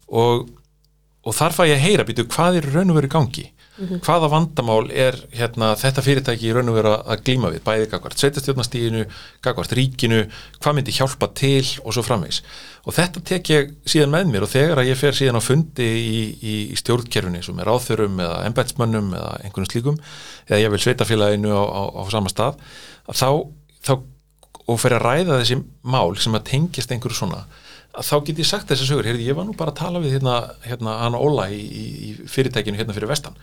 og, 0.10 0.50
og 1.22 1.36
þar 1.36 1.54
fæ 1.54 1.64
ég 1.68 1.76
að 1.78 1.86
heyra 1.86 2.08
býtu 2.08 2.26
hvað 2.32 2.62
er 2.62 2.70
raun 2.74 2.94
og 2.94 2.98
veru 2.98 3.12
gangi 3.12 3.50
mm 3.80 3.88
-hmm. 3.88 4.00
hvaða 4.06 4.30
vandamál 4.30 4.92
er 4.92 5.16
hérna, 5.32 5.76
þetta 5.76 6.04
fyrirtæki 6.04 6.50
í 6.50 6.54
raun 6.54 6.70
og 6.70 6.76
vera 6.76 6.96
að 7.06 7.24
glíma 7.24 7.52
við? 7.54 7.64
Bæði 7.64 7.90
gagvart 7.92 8.20
sveitastjórnastíðinu, 8.20 9.06
gagvart 9.42 9.72
ríkinu 9.72 10.28
hvað 10.60 10.76
myndi 10.76 10.92
hjálpa 10.92 11.28
til 11.34 11.66
og 11.84 11.94
svo 11.94 12.04
framvegs 12.04 12.44
og 12.86 12.94
þetta 12.94 13.24
tek 13.24 13.50
ég 13.50 13.74
síðan 13.86 14.12
með 14.12 14.32
mér 14.32 14.44
og 14.44 14.50
þegar 14.50 14.80
að 14.80 14.90
ég 14.90 14.98
fer 14.98 15.14
síðan 15.14 15.40
á 15.40 15.44
fundi 15.44 15.84
í, 15.86 16.22
í, 16.42 16.56
í 16.74 16.76
stjórnkerfinni 16.76 17.44
sem 17.44 17.60
er 17.60 17.68
áþörum 17.68 18.20
eða 18.20 18.46
embætsmönnum 18.50 19.14
eða 19.14 19.34
einhvern 19.44 19.70
slíkum 19.70 20.00
eða 20.48 20.62
ég 20.64 20.72
vil 20.72 20.80
sveitafélaginu 20.80 21.52
á, 21.54 21.64
á, 21.64 21.84
á 22.00 22.04
sama 22.12 22.30
stað 22.30 22.56
þá, 23.12 23.46
þá 23.84 23.94
og 24.70 24.80
fer 24.80 24.96
að 24.98 25.06
ræða 25.06 25.40
þessi 25.42 25.60
mál 25.82 26.16
sem 26.18 26.36
að 26.38 26.48
tengist 26.52 26.92
einhverju 26.92 27.18
svona 27.18 27.46
þá 28.00 28.16
get 28.26 28.40
ég 28.40 28.48
sagt 28.48 28.70
þess 28.70 28.86
að 28.86 28.92
sögur, 28.92 29.08
ég 29.18 29.36
var 29.36 29.48
nú 29.48 29.56
bara 29.58 29.74
að 29.74 29.80
tala 29.82 30.02
við 30.04 30.20
hérna, 30.20 30.36
hérna 30.64 31.00
Anna 31.06 31.20
Óla 31.20 31.50
í, 31.52 31.60
í 31.60 32.10
fyrirtækinu 32.30 32.78
hérna 32.78 32.96
fyrir 32.96 33.10
vestan 33.10 33.38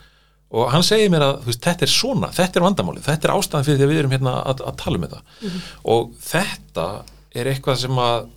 og 0.47 0.71
hann 0.71 0.85
segir 0.85 1.11
mér 1.11 1.25
að 1.25 1.41
veist, 1.47 1.63
þetta 1.63 1.85
er 1.85 1.91
svona, 1.91 2.29
þetta 2.35 2.59
er 2.59 2.65
vandamálið, 2.67 3.07
þetta 3.07 3.27
er 3.27 3.33
ástæðan 3.35 3.67
fyrir 3.67 3.79
því 3.79 3.87
að 3.87 3.91
við 3.91 4.01
erum 4.01 4.15
hérna 4.15 4.35
að, 4.43 4.63
að 4.69 4.77
tala 4.83 4.99
um 4.99 5.05
þetta 5.07 5.19
mm 5.23 5.49
-hmm. 5.49 5.65
og 5.93 6.13
þetta 6.23 6.87
er 7.35 7.51
eitthvað 7.51 7.81
sem 7.83 7.99
að 8.03 8.29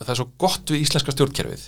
það 0.00 0.14
er 0.14 0.20
svo 0.20 0.28
gott 0.40 0.72
við 0.72 0.86
íslenska 0.86 1.14
stjórnkerfið 1.14 1.66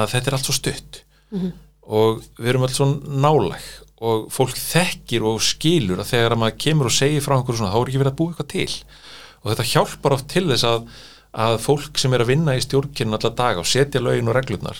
að 0.00 0.10
þetta 0.14 0.30
er 0.30 0.38
allt 0.38 0.48
svo 0.48 0.56
stutt 0.56 1.02
mm 1.30 1.38
-hmm. 1.40 1.52
og 2.00 2.22
við 2.38 2.48
erum 2.48 2.66
alls 2.66 2.80
svo 2.80 2.88
nálæg 3.04 3.68
og 4.00 4.30
fólk 4.32 4.56
þekkir 4.56 5.22
og 5.28 5.42
skilur 5.44 6.00
að 6.00 6.12
þegar 6.14 6.32
að 6.32 6.40
maður 6.40 6.60
kemur 6.64 6.88
og 6.88 6.96
segir 6.96 7.20
frá 7.20 7.36
einhverju 7.36 7.60
svona 7.60 7.72
þá 7.74 7.80
er 7.80 7.88
ekki 7.88 8.02
verið 8.02 8.12
að 8.12 8.20
búa 8.20 8.30
eitthvað 8.32 8.52
til 8.56 8.72
og 9.40 9.50
þetta 9.50 9.70
hjálpar 9.72 10.14
oft 10.16 10.28
til 10.28 10.46
þess 10.48 10.64
að 10.64 10.88
að 11.30 11.60
fólk 11.62 11.98
sem 12.00 12.14
er 12.14 12.24
að 12.24 12.32
vinna 12.32 12.56
í 12.58 12.62
stjórnkynna 12.64 13.18
allar 13.18 13.34
daga 13.38 13.62
og 13.62 13.68
setja 13.68 14.02
lögin 14.02 14.28
og 14.30 14.34
reglurnar 14.34 14.78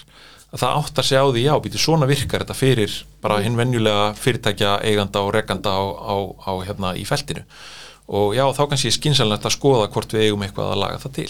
að 0.51 0.63
það 0.63 0.79
áttar 0.81 1.07
sig 1.07 1.23
á 1.23 1.27
því, 1.31 1.43
já, 1.47 1.55
býti 1.63 1.81
svona 1.81 2.09
virkar 2.11 2.45
þetta 2.45 2.59
fyrir 2.59 2.97
bara 3.23 3.39
hinn 3.45 3.59
venjulega 3.59 4.11
fyrirtækja 4.19 4.77
eiganda 4.87 5.23
og 5.23 5.33
reganda 5.37 5.75
á, 5.75 5.83
á, 5.85 6.15
á 6.47 6.53
hérna 6.67 6.93
í 6.99 7.07
feltinu. 7.07 7.45
Og 8.11 8.35
já, 8.35 8.43
þá 8.57 8.63
kannski 8.73 8.91
er 8.91 8.97
skynsalnægt 8.97 9.47
að 9.47 9.55
skoða 9.55 9.91
hvort 9.95 10.15
við 10.17 10.27
eigum 10.27 10.43
eitthvað 10.43 10.73
að 10.73 10.81
laga 10.83 11.03
það 11.05 11.17
til. 11.21 11.29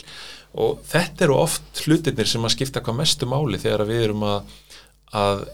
Og 0.64 0.80
þetta 0.88 1.26
eru 1.26 1.37
oft 1.37 1.83
hlutinir 1.85 2.28
sem 2.30 2.46
að 2.46 2.54
skipta 2.56 2.83
hvað 2.85 3.00
mestu 3.02 3.28
máli 3.28 3.61
þegar 3.61 3.85
við 3.90 4.06
erum 4.09 4.24
að, 4.26 4.54
að 5.12 5.44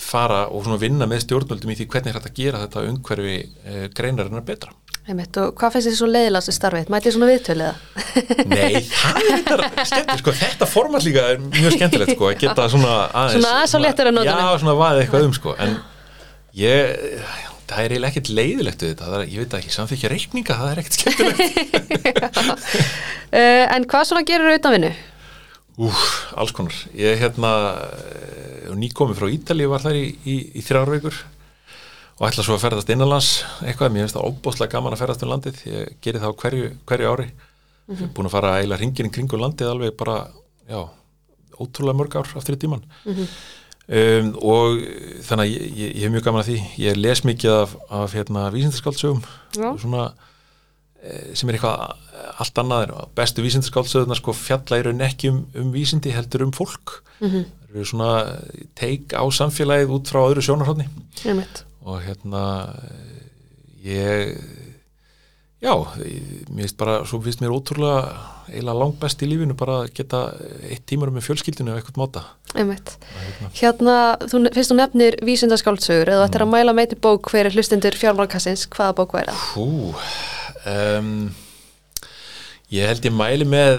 fara 0.00 0.44
og 0.52 0.68
vinna 0.80 1.08
með 1.08 1.24
stjórnvöldum 1.24 1.72
í 1.72 1.76
því 1.78 1.88
hvernig 1.90 2.16
þetta 2.16 2.36
gera 2.36 2.62
þetta 2.66 2.86
umhverfi 2.90 3.36
e, 3.40 3.88
greinarinnar 3.96 4.44
betra 4.46 4.74
Einmitt, 5.10 5.34
og 5.42 5.54
hvað 5.58 5.72
finnst 5.74 5.88
þið 5.88 5.94
svo 5.98 6.06
leiðilegast 6.06 6.50
í 6.50 6.54
starfið? 6.54 6.90
Mæti 6.92 7.08
þið 7.08 7.14
svona 7.16 7.28
viðtöliða? 7.30 7.70
Nei, 8.50 8.74
það 8.86 9.16
er 9.20 9.30
þetta 9.30 9.86
skemmtilegt, 9.90 10.20
sko, 10.20 10.34
þetta 10.38 10.68
format 10.70 11.06
líka 11.06 11.24
er 11.32 11.40
mjög 11.42 11.74
skemmtilegt, 11.74 12.12
sko, 12.14 12.28
að 12.28 12.36
geta 12.44 12.66
svona 12.70 12.92
aðeins 13.08 13.40
Svona 13.40 13.54
aðeins 13.56 13.74
á 13.74 13.78
léttur 13.82 14.10
að 14.10 14.14
nota 14.20 14.34
Já, 14.36 14.50
svona 14.62 14.74
vaðið 14.78 15.02
eitthvað 15.02 15.26
um, 15.26 15.34
sko, 15.34 15.54
en 15.66 15.74
ég, 16.60 17.08
það 17.72 17.82
er 17.82 17.94
eiginlega 17.96 18.12
ekkert 18.12 18.30
leiðilegt 18.38 18.84
við 18.86 18.92
þetta, 18.92 19.10
er, 19.18 19.24
ég 19.32 19.42
veit 19.42 19.58
ekki, 19.58 19.74
samþykja 19.74 20.12
reikninga, 20.14 20.58
það 20.60 20.70
er 20.70 20.82
ekkert 20.84 21.00
skemmtilegt 21.00 21.58
uh, 23.40 23.64
En 23.74 23.88
hvað 23.90 24.06
svona 24.12 24.24
gerur 24.30 24.52
auðvitað 24.52 24.76
vinnu? 24.78 24.92
Úf, 25.90 26.06
alls 26.38 26.54
konar, 26.54 26.78
ég 26.92 27.16
er 27.16 27.20
hérna 27.22 27.50
eh, 27.96 28.72
nýkomið 28.76 29.16
frá 29.16 29.30
Ítali, 29.32 29.66
var 29.70 29.80
þar 29.80 29.96
í, 29.96 30.06
í, 30.28 30.34
í 30.60 30.64
þrjárveikur 30.66 31.22
og 32.20 32.26
ætla 32.28 32.44
svo 32.44 32.56
að 32.58 32.64
ferðast 32.66 32.90
innanlands 32.92 33.28
eitthvað, 33.64 33.94
mér 33.94 34.04
finnst 34.04 34.16
það 34.18 34.26
óbúslega 34.28 34.74
gaman 34.74 34.92
að 34.92 35.00
ferðast 35.00 35.22
um 35.24 35.30
landið, 35.32 35.60
ég 35.70 35.94
gerir 36.04 36.20
það 36.20 36.34
á 36.36 36.40
hverju, 36.42 36.66
hverju 36.90 37.12
ári. 37.14 37.28
Mm 37.90 37.96
-hmm. 37.96 38.10
búin 38.14 38.26
að 38.28 38.34
fara 38.36 38.50
að 38.54 38.62
eila 38.62 38.76
ringin 38.76 39.10
kring 39.10 39.32
landið 39.32 39.70
alveg 39.70 39.96
bara 39.96 40.28
já, 40.68 40.88
ótrúlega 41.58 41.96
mörg 41.98 42.16
ár 42.16 42.28
aftur 42.36 42.54
í 42.54 42.58
tíman 42.58 42.82
mm 43.04 43.14
-hmm. 43.14 43.26
um, 43.98 44.28
og 44.42 44.78
þannig 45.26 45.44
að 45.44 45.50
ég, 45.50 45.62
ég, 45.76 45.96
ég 45.96 46.02
hef 46.02 46.12
mjög 46.12 46.24
gaman 46.24 46.40
að 46.40 46.48
því. 46.48 46.58
Ég 46.78 46.96
les 46.96 47.24
mikið 47.24 47.50
af, 47.50 47.76
af 47.90 48.14
hérna, 48.14 48.50
vísindarskáldsögum 48.50 49.22
svona 49.78 50.12
e, 51.02 51.34
sem 51.34 51.48
er 51.48 51.54
eitthvað 51.54 51.96
allt 52.38 52.58
annað 52.58 52.92
bestu 53.14 53.42
vísindarskáldsögurnar 53.42 54.16
sko 54.16 54.32
fjalla 54.32 54.78
í 54.78 54.82
raun 54.82 55.00
ekki 55.00 55.28
um, 55.28 55.46
um 55.54 55.72
vísindi 55.72 56.12
heldur 56.12 56.42
um 56.42 56.52
fólk. 56.52 57.02
Mm 57.20 57.28
-hmm. 57.28 57.44
eru 57.74 57.84
svona 57.84 58.40
teik 58.74 59.12
á 59.12 59.24
samfélagið 59.30 59.90
út 59.90 60.08
frá 60.08 60.20
öðru 60.28 60.42
sjónarhóðni 60.42 60.86
og 61.84 62.02
hérna 62.04 62.42
ég 63.80 64.36
já, 65.60 65.72
mér 66.48 66.64
finnst 66.64 66.78
bara 66.80 67.00
svo 67.08 67.20
finnst 67.24 67.42
mér 67.42 67.52
ótrúlega 67.52 68.10
eiginlega 68.50 68.78
langt 68.80 68.98
best 69.00 69.22
í 69.22 69.28
lífinu 69.28 69.54
bara 69.58 69.82
að 69.84 69.92
geta 70.00 70.22
eitt 70.66 70.86
tímar 70.88 71.12
með 71.14 71.28
fjölskyldinu 71.28 71.72
eða 71.72 71.82
eitthvað 71.82 72.00
móta 72.00 72.24
Einmitt. 72.58 72.96
Hérna, 73.60 74.16
þú 74.24 74.42
finnst 74.56 74.72
þú 74.72 74.78
nefnir 74.80 75.16
vísundaskáldsögur 75.26 76.10
eða 76.10 76.24
þetta 76.26 76.40
er 76.40 76.44
að 76.46 76.50
mm. 76.50 76.56
mæla 76.56 76.74
meiti 76.76 76.98
bók 76.98 77.30
hver 77.30 77.46
er 77.46 77.54
hlustendur 77.54 77.96
fjármálkassins, 78.00 78.66
hvaða 78.72 78.96
bók 78.98 79.14
væri 79.14 79.30
það? 79.30 79.44
Hú 79.54 79.94
um, 80.72 81.14
ég 82.74 82.90
held 82.90 83.06
ég 83.06 83.14
mæli 83.14 83.46
með 83.48 83.72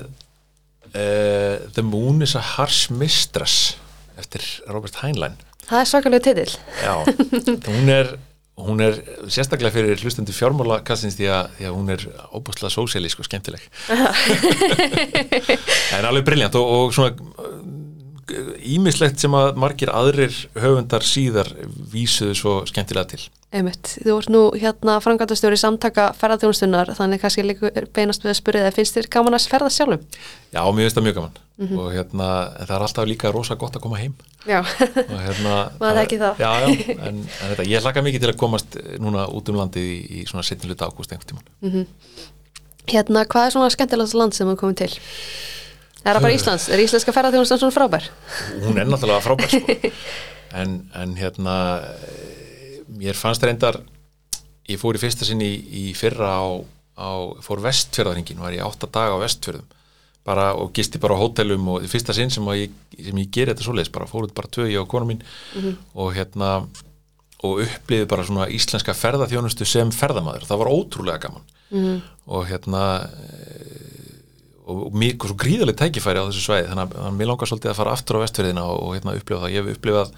uh, 0.93 1.67
The 1.75 1.83
Moon 1.83 2.23
is 2.23 2.37
a 2.39 2.43
Harsh 2.55 2.93
Mistress 2.93 3.75
eftir 4.21 4.45
Robert 4.69 5.01
Heinlein 5.01 5.39
Það 5.71 5.79
er 5.79 5.87
svakalega 5.87 6.23
titill. 6.25 6.53
Já, 6.83 6.93
hún 7.71 7.87
er, 7.93 8.09
hún 8.59 8.81
er 8.83 8.97
sérstaklega 9.31 9.71
fyrir 9.71 10.01
hlustendur 10.03 10.35
fjármálakassins 10.35 11.15
því, 11.15 11.29
því 11.57 11.65
að 11.69 11.77
hún 11.77 11.87
er 11.95 12.01
óbúslega 12.35 12.73
sósélísk 12.75 13.21
og 13.23 13.27
skemmtileg. 13.29 13.63
Það 15.91 15.99
er 16.01 16.09
alveg 16.09 16.27
brilljant 16.27 16.55
og, 16.59 16.65
og 16.75 16.91
svona 16.97 17.11
ímislegt 18.63 19.21
sem 19.21 19.33
að 19.35 19.59
margir 19.59 19.91
aðrir 19.93 20.33
höfundar 20.59 21.05
síðar 21.05 21.51
vísuðu 21.91 22.35
svo 22.37 22.57
skemmtilega 22.69 23.13
til. 23.13 23.23
Einmitt, 23.51 23.97
þú 23.99 24.13
ert 24.15 24.29
nú 24.31 24.41
hérna 24.55 24.93
frangatastjóri 25.03 25.57
samtaka 25.59 26.13
ferðarþjónustunnar 26.15 26.93
þannig 26.95 27.19
kannski 27.19 27.43
líka 27.43 27.71
beinast 27.91 28.23
við 28.23 28.31
að 28.31 28.37
spyrja 28.37 28.61
það 28.67 28.77
finnst 28.77 28.95
þér 28.95 29.09
gaman 29.11 29.35
að 29.35 29.47
ferða 29.51 29.71
sjálfum? 29.75 30.05
Já, 30.53 30.61
mér 30.71 30.85
finnst 30.85 30.99
það 30.99 31.05
mjög 31.07 31.17
gaman 31.17 31.33
mm 31.35 31.67
-hmm. 31.67 31.79
og 31.79 31.91
hérna 31.91 32.27
það 32.61 32.75
er 32.75 32.85
alltaf 32.85 33.07
líka 33.07 33.31
rosa 33.31 33.55
gott 33.55 33.75
að 33.75 33.83
koma 33.83 33.97
heim 33.97 34.13
Já, 34.47 34.63
hérna 34.63 35.55
maður 35.79 35.95
það 35.95 36.03
ekki 36.03 36.17
þá 36.17 36.29
Já, 36.39 36.51
já, 36.63 36.67
en, 37.07 37.15
en 37.43 37.49
þetta, 37.49 37.67
ég 37.67 37.81
hlaka 37.81 38.01
mikið 38.01 38.19
til 38.21 38.29
að 38.29 38.37
komast 38.37 38.77
núna 38.99 39.27
út 39.27 39.49
um 39.49 39.55
landið 39.55 39.83
í, 39.83 39.99
í 40.21 40.25
svona 40.25 40.43
setniluta 40.43 40.87
ágúst 40.87 41.11
einhvern 41.11 41.27
tíman 41.27 41.43
mm 41.61 41.71
-hmm. 41.71 41.85
Hérna, 42.87 43.25
hvað 43.25 43.45
er 43.45 43.51
svona 43.51 43.69
skemmtilegast 43.69 44.13
land 44.13 44.33
sem 44.33 44.47
þú 44.47 44.55
komið 44.55 44.75
til? 44.75 44.93
Er 46.01 46.17
það 46.17 46.21
bara 46.25 46.33
Íslands? 46.33 46.67
Er 46.73 46.81
íslenska 46.81 47.13
ferðarþjónustan 47.13 47.61
svona 47.61 47.75
frábær? 47.75 48.07
Hún 48.63 48.79
er 48.81 48.87
náttúrulega 48.89 49.21
frábær 49.21 49.51
sko. 49.53 49.91
en, 50.61 50.77
en 50.97 51.15
hérna 51.19 51.55
mér 52.91 53.17
fannst 53.17 53.43
reyndar 53.45 53.79
ég 54.69 54.79
fór 54.81 54.97
í 54.97 55.01
fyrsta 55.01 55.27
sinni 55.27 55.47
í, 55.47 55.59
í 55.81 55.83
fyrra 55.97 56.33
á, 56.41 56.45
á 56.97 57.09
fór 57.43 57.61
vestfjörðarhingin 57.63 58.41
var 58.41 58.55
ég 58.55 58.65
átta 58.65 58.89
daga 58.91 59.17
á 59.17 59.23
vestfjörðum 59.23 59.67
bara, 60.27 60.51
og 60.53 60.73
gisti 60.75 61.01
bara 61.01 61.17
á 61.17 61.21
hótelum 61.21 61.69
og 61.75 61.87
fyrsta 61.89 62.13
sinn 62.13 62.33
sem 62.33 62.45
ég, 62.57 62.73
sem 62.93 63.21
ég 63.23 63.31
ger 63.33 63.51
þetta 63.51 63.65
svoleiðis 63.65 63.93
bara 63.93 64.09
fóruð 64.09 64.35
bara 64.37 64.51
tvö 64.53 64.67
ég 64.69 64.81
og 64.81 64.89
konu 64.91 65.09
mín 65.09 65.21
mm 65.21 65.61
-hmm. 65.61 65.75
og 65.93 66.13
hérna 66.15 66.51
og 67.41 67.63
uppliði 67.63 68.05
bara 68.05 68.23
svona 68.23 68.49
íslenska 68.49 68.93
ferðarþjónustu 68.93 69.65
sem 69.65 69.91
ferðamadur, 69.91 70.45
það 70.45 70.61
var 70.61 70.69
ótrúlega 70.69 71.19
gaman 71.19 71.41
mm 71.71 71.83
-hmm. 71.83 72.01
og 72.25 72.45
hérna 72.47 73.09
og, 74.71 74.81
og 74.87 74.97
mjög 75.03 75.27
svo 75.27 75.37
gríðarlega 75.43 75.81
tækifæri 75.83 76.23
á 76.23 76.27
þessu 76.29 76.45
svæði 76.45 76.69
þannig 76.71 76.95
að 77.03 77.17
mér 77.19 77.29
langar 77.31 77.51
svolítið 77.51 77.73
að 77.73 77.79
fara 77.81 77.95
aftur 77.97 78.19
á 78.19 78.23
vestfjörðina 78.23 78.65
og, 78.71 78.79
og 78.81 78.95
hérna 78.95 79.15
upplifa 79.19 79.43
það, 79.43 79.53
ég 79.53 79.61
hef 79.61 79.77
upplifað 79.77 80.15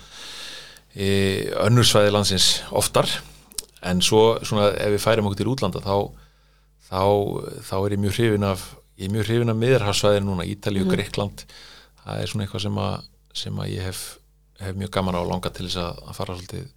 önnursvæði 1.63 2.13
landsins 2.13 2.47
oftar 2.69 3.09
en 3.83 4.01
svo 4.05 4.37
svona 4.45 4.69
ef 4.77 4.93
við 4.93 5.01
færum 5.01 5.29
okkur 5.29 5.41
til 5.41 5.49
útlanda 5.51 5.81
þá, 5.83 5.95
þá, 6.89 7.03
þá 7.65 7.75
er 7.79 7.95
ég 7.95 8.03
mjög 8.03 8.17
hrifin 8.19 8.45
af 8.47 8.67
ég 8.99 9.07
er 9.07 9.15
mjög 9.15 9.29
hrifin 9.29 9.53
af 9.53 9.59
miðarhassvæðinu 9.59 10.29
núna 10.29 10.45
Ítalíu 10.47 10.85
og 10.85 10.91
mm. 10.91 10.93
Greikland 10.93 11.45
það 12.03 12.21
er 12.21 12.29
svona 12.29 12.45
eitthvað 12.45 12.65
sem 12.67 12.79
að, 12.85 13.09
sem 13.41 13.59
að 13.63 13.73
ég 13.73 13.89
hef, 13.89 14.03
hef 14.61 14.77
mjög 14.79 14.93
gaman 14.93 15.17
á 15.17 15.21
að 15.23 15.31
langa 15.31 15.53
til 15.53 15.67
þess 15.67 15.81
að, 15.81 16.13
fara 16.19 16.37
svolítið 16.37 16.69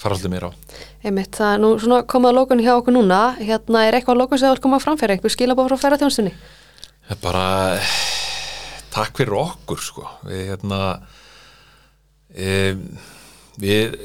fara 0.00 0.16
svolítið 0.16 0.32
mér 0.32 0.46
á. 0.48 0.50
Einmitt, 1.04 1.34
það 1.36 1.52
er 1.52 1.60
nú 1.60 1.74
svona 1.82 2.00
komað 2.08 2.38
lókun 2.38 2.62
hjá 2.64 2.72
okkur 2.78 2.96
núna, 2.96 3.20
hérna 3.36 3.84
er 3.84 3.98
eitthvað 3.98 4.22
lókun 4.22 4.40
sem 4.40 4.48
það 4.48 4.56
vil 4.56 4.64
koma 4.64 4.80
framfæra, 4.80 5.16
eitthvað 5.16 5.34
skilabóð 5.34 5.68
frá 5.68 5.82
ferðarþjónstunni? 5.82 6.32
Bara 7.18 7.80
takk 8.90 9.18
fyrir 9.18 9.34
okkur 9.38 9.82
sko, 9.82 10.06
við 10.26 10.52
hérna 10.52 10.80
um, 12.34 12.84
við 13.60 13.96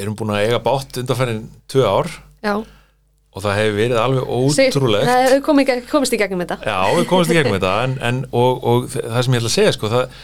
erum 0.00 0.16
búin 0.18 0.32
að 0.34 0.46
eiga 0.46 0.62
bátt 0.64 1.00
undanferðin 1.00 1.44
tvö 1.70 1.84
ár 1.88 2.10
Já. 2.44 2.54
og 2.60 3.42
það 3.42 3.58
hefur 3.58 3.76
verið 3.78 4.00
alveg 4.00 4.30
ótrúlegt 4.38 5.08
Það 5.08 5.24
hefur 5.24 5.44
komið, 5.48 5.72
komist 5.90 6.14
í 6.14 6.20
gegnum 6.20 6.44
þetta 6.44 6.58
Já, 6.68 6.78
við 6.94 7.08
komist 7.10 7.32
í 7.32 7.38
gegnum 7.38 7.56
þetta 7.58 7.74
en, 7.86 7.96
en, 8.08 8.22
og, 8.30 8.64
og 8.70 8.88
það 8.92 9.20
sem 9.26 9.36
ég 9.36 9.42
ætla 9.42 9.52
að 9.52 9.56
segja 9.56 9.74
sko, 9.76 9.92
það, 9.94 10.20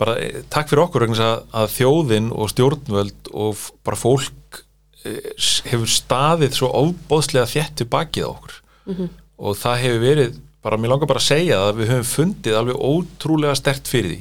bara, 0.00 0.16
takk 0.54 0.70
fyrir 0.72 0.84
okkur 0.86 1.06
að, 1.10 1.34
að 1.62 1.74
þjóðin 1.74 2.30
og 2.32 2.54
stjórnvöld 2.54 3.32
og 3.34 3.66
bara 3.86 4.00
fólk 4.00 4.62
eh, 5.04 5.30
hefur 5.68 5.90
staðið 5.90 6.58
svo 6.58 6.72
óbóðslega 6.72 7.50
þjættu 7.50 7.88
bakið 7.92 8.30
á 8.30 8.32
okkur 8.32 8.58
mm 8.62 8.96
-hmm. 8.96 9.12
og 9.36 9.60
það 9.60 9.82
hefur 9.84 10.04
verið, 10.08 10.40
bara 10.64 10.80
mér 10.80 10.94
langar 10.94 11.10
bara 11.10 11.22
að 11.22 11.28
segja 11.28 11.60
að 11.68 11.80
við 11.82 11.92
höfum 11.92 12.10
fundið 12.10 12.58
alveg 12.58 12.82
ótrúlega 12.90 13.56
stert 13.58 13.90
fyrir 13.90 14.14
því. 14.14 14.20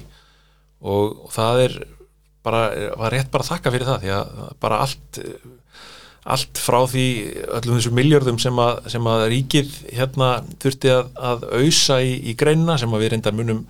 Og, 0.83 1.27
það 1.31 1.61
er 1.63 1.75
bara, 2.43 2.63
var 2.99 3.15
rétt 3.15 3.31
bara 3.31 3.45
að 3.45 3.51
þakka 3.53 3.73
fyrir 3.73 3.89
það 3.89 4.01
því 4.03 4.15
að 4.17 4.41
bara 4.63 4.81
allt 4.83 5.21
allt 6.23 6.59
frá 6.59 6.79
því 6.87 7.05
öllum 7.57 7.77
þessu 7.77 7.91
miljörðum 7.95 8.37
sem 8.39 8.59
að, 8.63 8.77
sem 8.93 9.07
að 9.11 9.25
ríkið 9.33 9.71
hérna 9.91 10.29
þurfti 10.63 10.91
að, 10.93 11.09
að 11.19 11.47
auðsa 11.59 11.97
í, 12.03 12.13
í 12.31 12.35
greinina 12.39 12.77
sem 12.79 12.93
að 12.95 13.03
við 13.03 13.11
reyndar 13.13 13.35
munum 13.35 13.65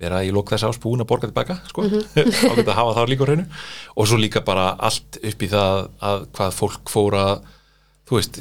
vera 0.00 0.22
í 0.24 0.30
lók 0.32 0.48
þess 0.48 0.64
ás 0.64 0.80
búin 0.80 1.04
að 1.04 1.10
borga 1.10 1.28
tilbaka 1.28 1.58
sko, 1.68 1.84
mm 1.84 1.90
-hmm. 1.92 2.50
ágætt 2.54 2.70
að 2.72 2.78
hafa 2.78 2.94
það 2.96 3.10
líka 3.12 3.24
á 3.24 3.28
hreinu. 3.28 3.46
Og 3.96 4.08
svo 4.08 4.16
líka 4.20 4.40
bara 4.44 4.70
allt 4.80 5.20
upp 5.20 5.42
í 5.44 5.48
það 5.50 5.88
að 6.00 6.24
hvað 6.36 6.56
fólk 6.56 6.92
fóra 6.92 7.24
þú 8.10 8.18
veist, 8.18 8.40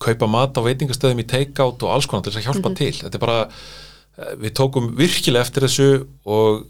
kaupa 0.00 0.28
mat 0.32 0.56
á 0.56 0.64
veitingastöðum 0.64 1.20
í 1.20 1.28
take-out 1.28 1.82
og 1.84 1.92
alls 1.92 2.08
konar 2.08 2.24
til 2.24 2.32
þess 2.32 2.40
að 2.40 2.46
hjálpa 2.48 2.68
mm 2.70 2.74
-hmm. 2.74 2.78
til, 2.78 2.94
þetta 3.04 3.18
er 3.18 3.26
bara 3.26 3.40
við 4.40 4.52
tókum 4.56 4.94
virkilega 4.96 5.44
eftir 5.44 5.66
þessu 5.66 6.06
og 6.24 6.64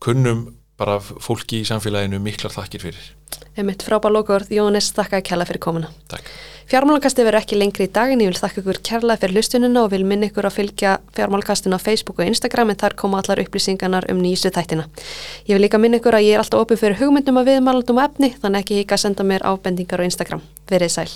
kunnum 0.00 0.50
bara 0.80 1.00
fólki 1.00 1.60
í 1.60 1.68
samfélaginu 1.68 2.20
miklar 2.22 2.52
þakkir 2.52 2.80
fyrir. 2.80 3.10
Emitt 3.56 3.82
frábár 3.84 4.12
lokur, 4.14 4.46
Jónis, 4.48 4.92
þakka 4.96 5.20
að 5.20 5.26
kella 5.28 5.46
fyrir 5.48 5.60
komuna. 5.60 5.90
Takk. 6.08 6.30
Fjármálagasti 6.70 7.24
verður 7.26 7.40
ekki 7.40 7.56
lengri 7.58 7.88
í 7.88 7.90
dagin, 7.90 8.20
ég 8.22 8.30
vil 8.30 8.38
þakka 8.38 8.62
ykkur 8.62 8.78
kærlega 8.86 9.20
fyrir 9.24 9.34
lustunina 9.34 9.82
og 9.82 9.90
vil 9.90 10.04
minna 10.06 10.28
ykkur 10.30 10.46
að 10.46 10.54
fylgja 10.54 10.92
fjármálagastinu 11.16 11.74
á 11.74 11.80
Facebook 11.82 12.22
og 12.22 12.30
Instagram 12.30 12.70
en 12.70 12.78
þar 12.78 12.94
koma 13.00 13.18
allar 13.18 13.42
upplýsingarnar 13.42 14.06
um 14.12 14.20
nýjustu 14.22 14.52
þættina. 14.54 14.86
Ég 15.50 15.56
vil 15.56 15.64
líka 15.66 15.82
minna 15.82 15.98
ykkur 15.98 16.20
að 16.20 16.28
ég 16.28 16.38
er 16.38 16.44
alltaf 16.44 16.62
opið 16.62 16.84
fyrir 16.84 17.00
hugmyndum 17.02 17.42
að 17.42 17.50
viðmælandum 17.50 17.98
og 17.98 18.06
efni, 18.06 18.30
þannig 18.38 18.62
ekki 18.62 18.78
hika 18.84 18.96
að 18.96 19.04
senda 19.08 19.26
mér 19.26 19.42
ábendingar 19.50 20.00
á 20.00 20.06
Instagram. 20.06 20.46
Verið 20.70 20.94
sæl. 20.94 21.10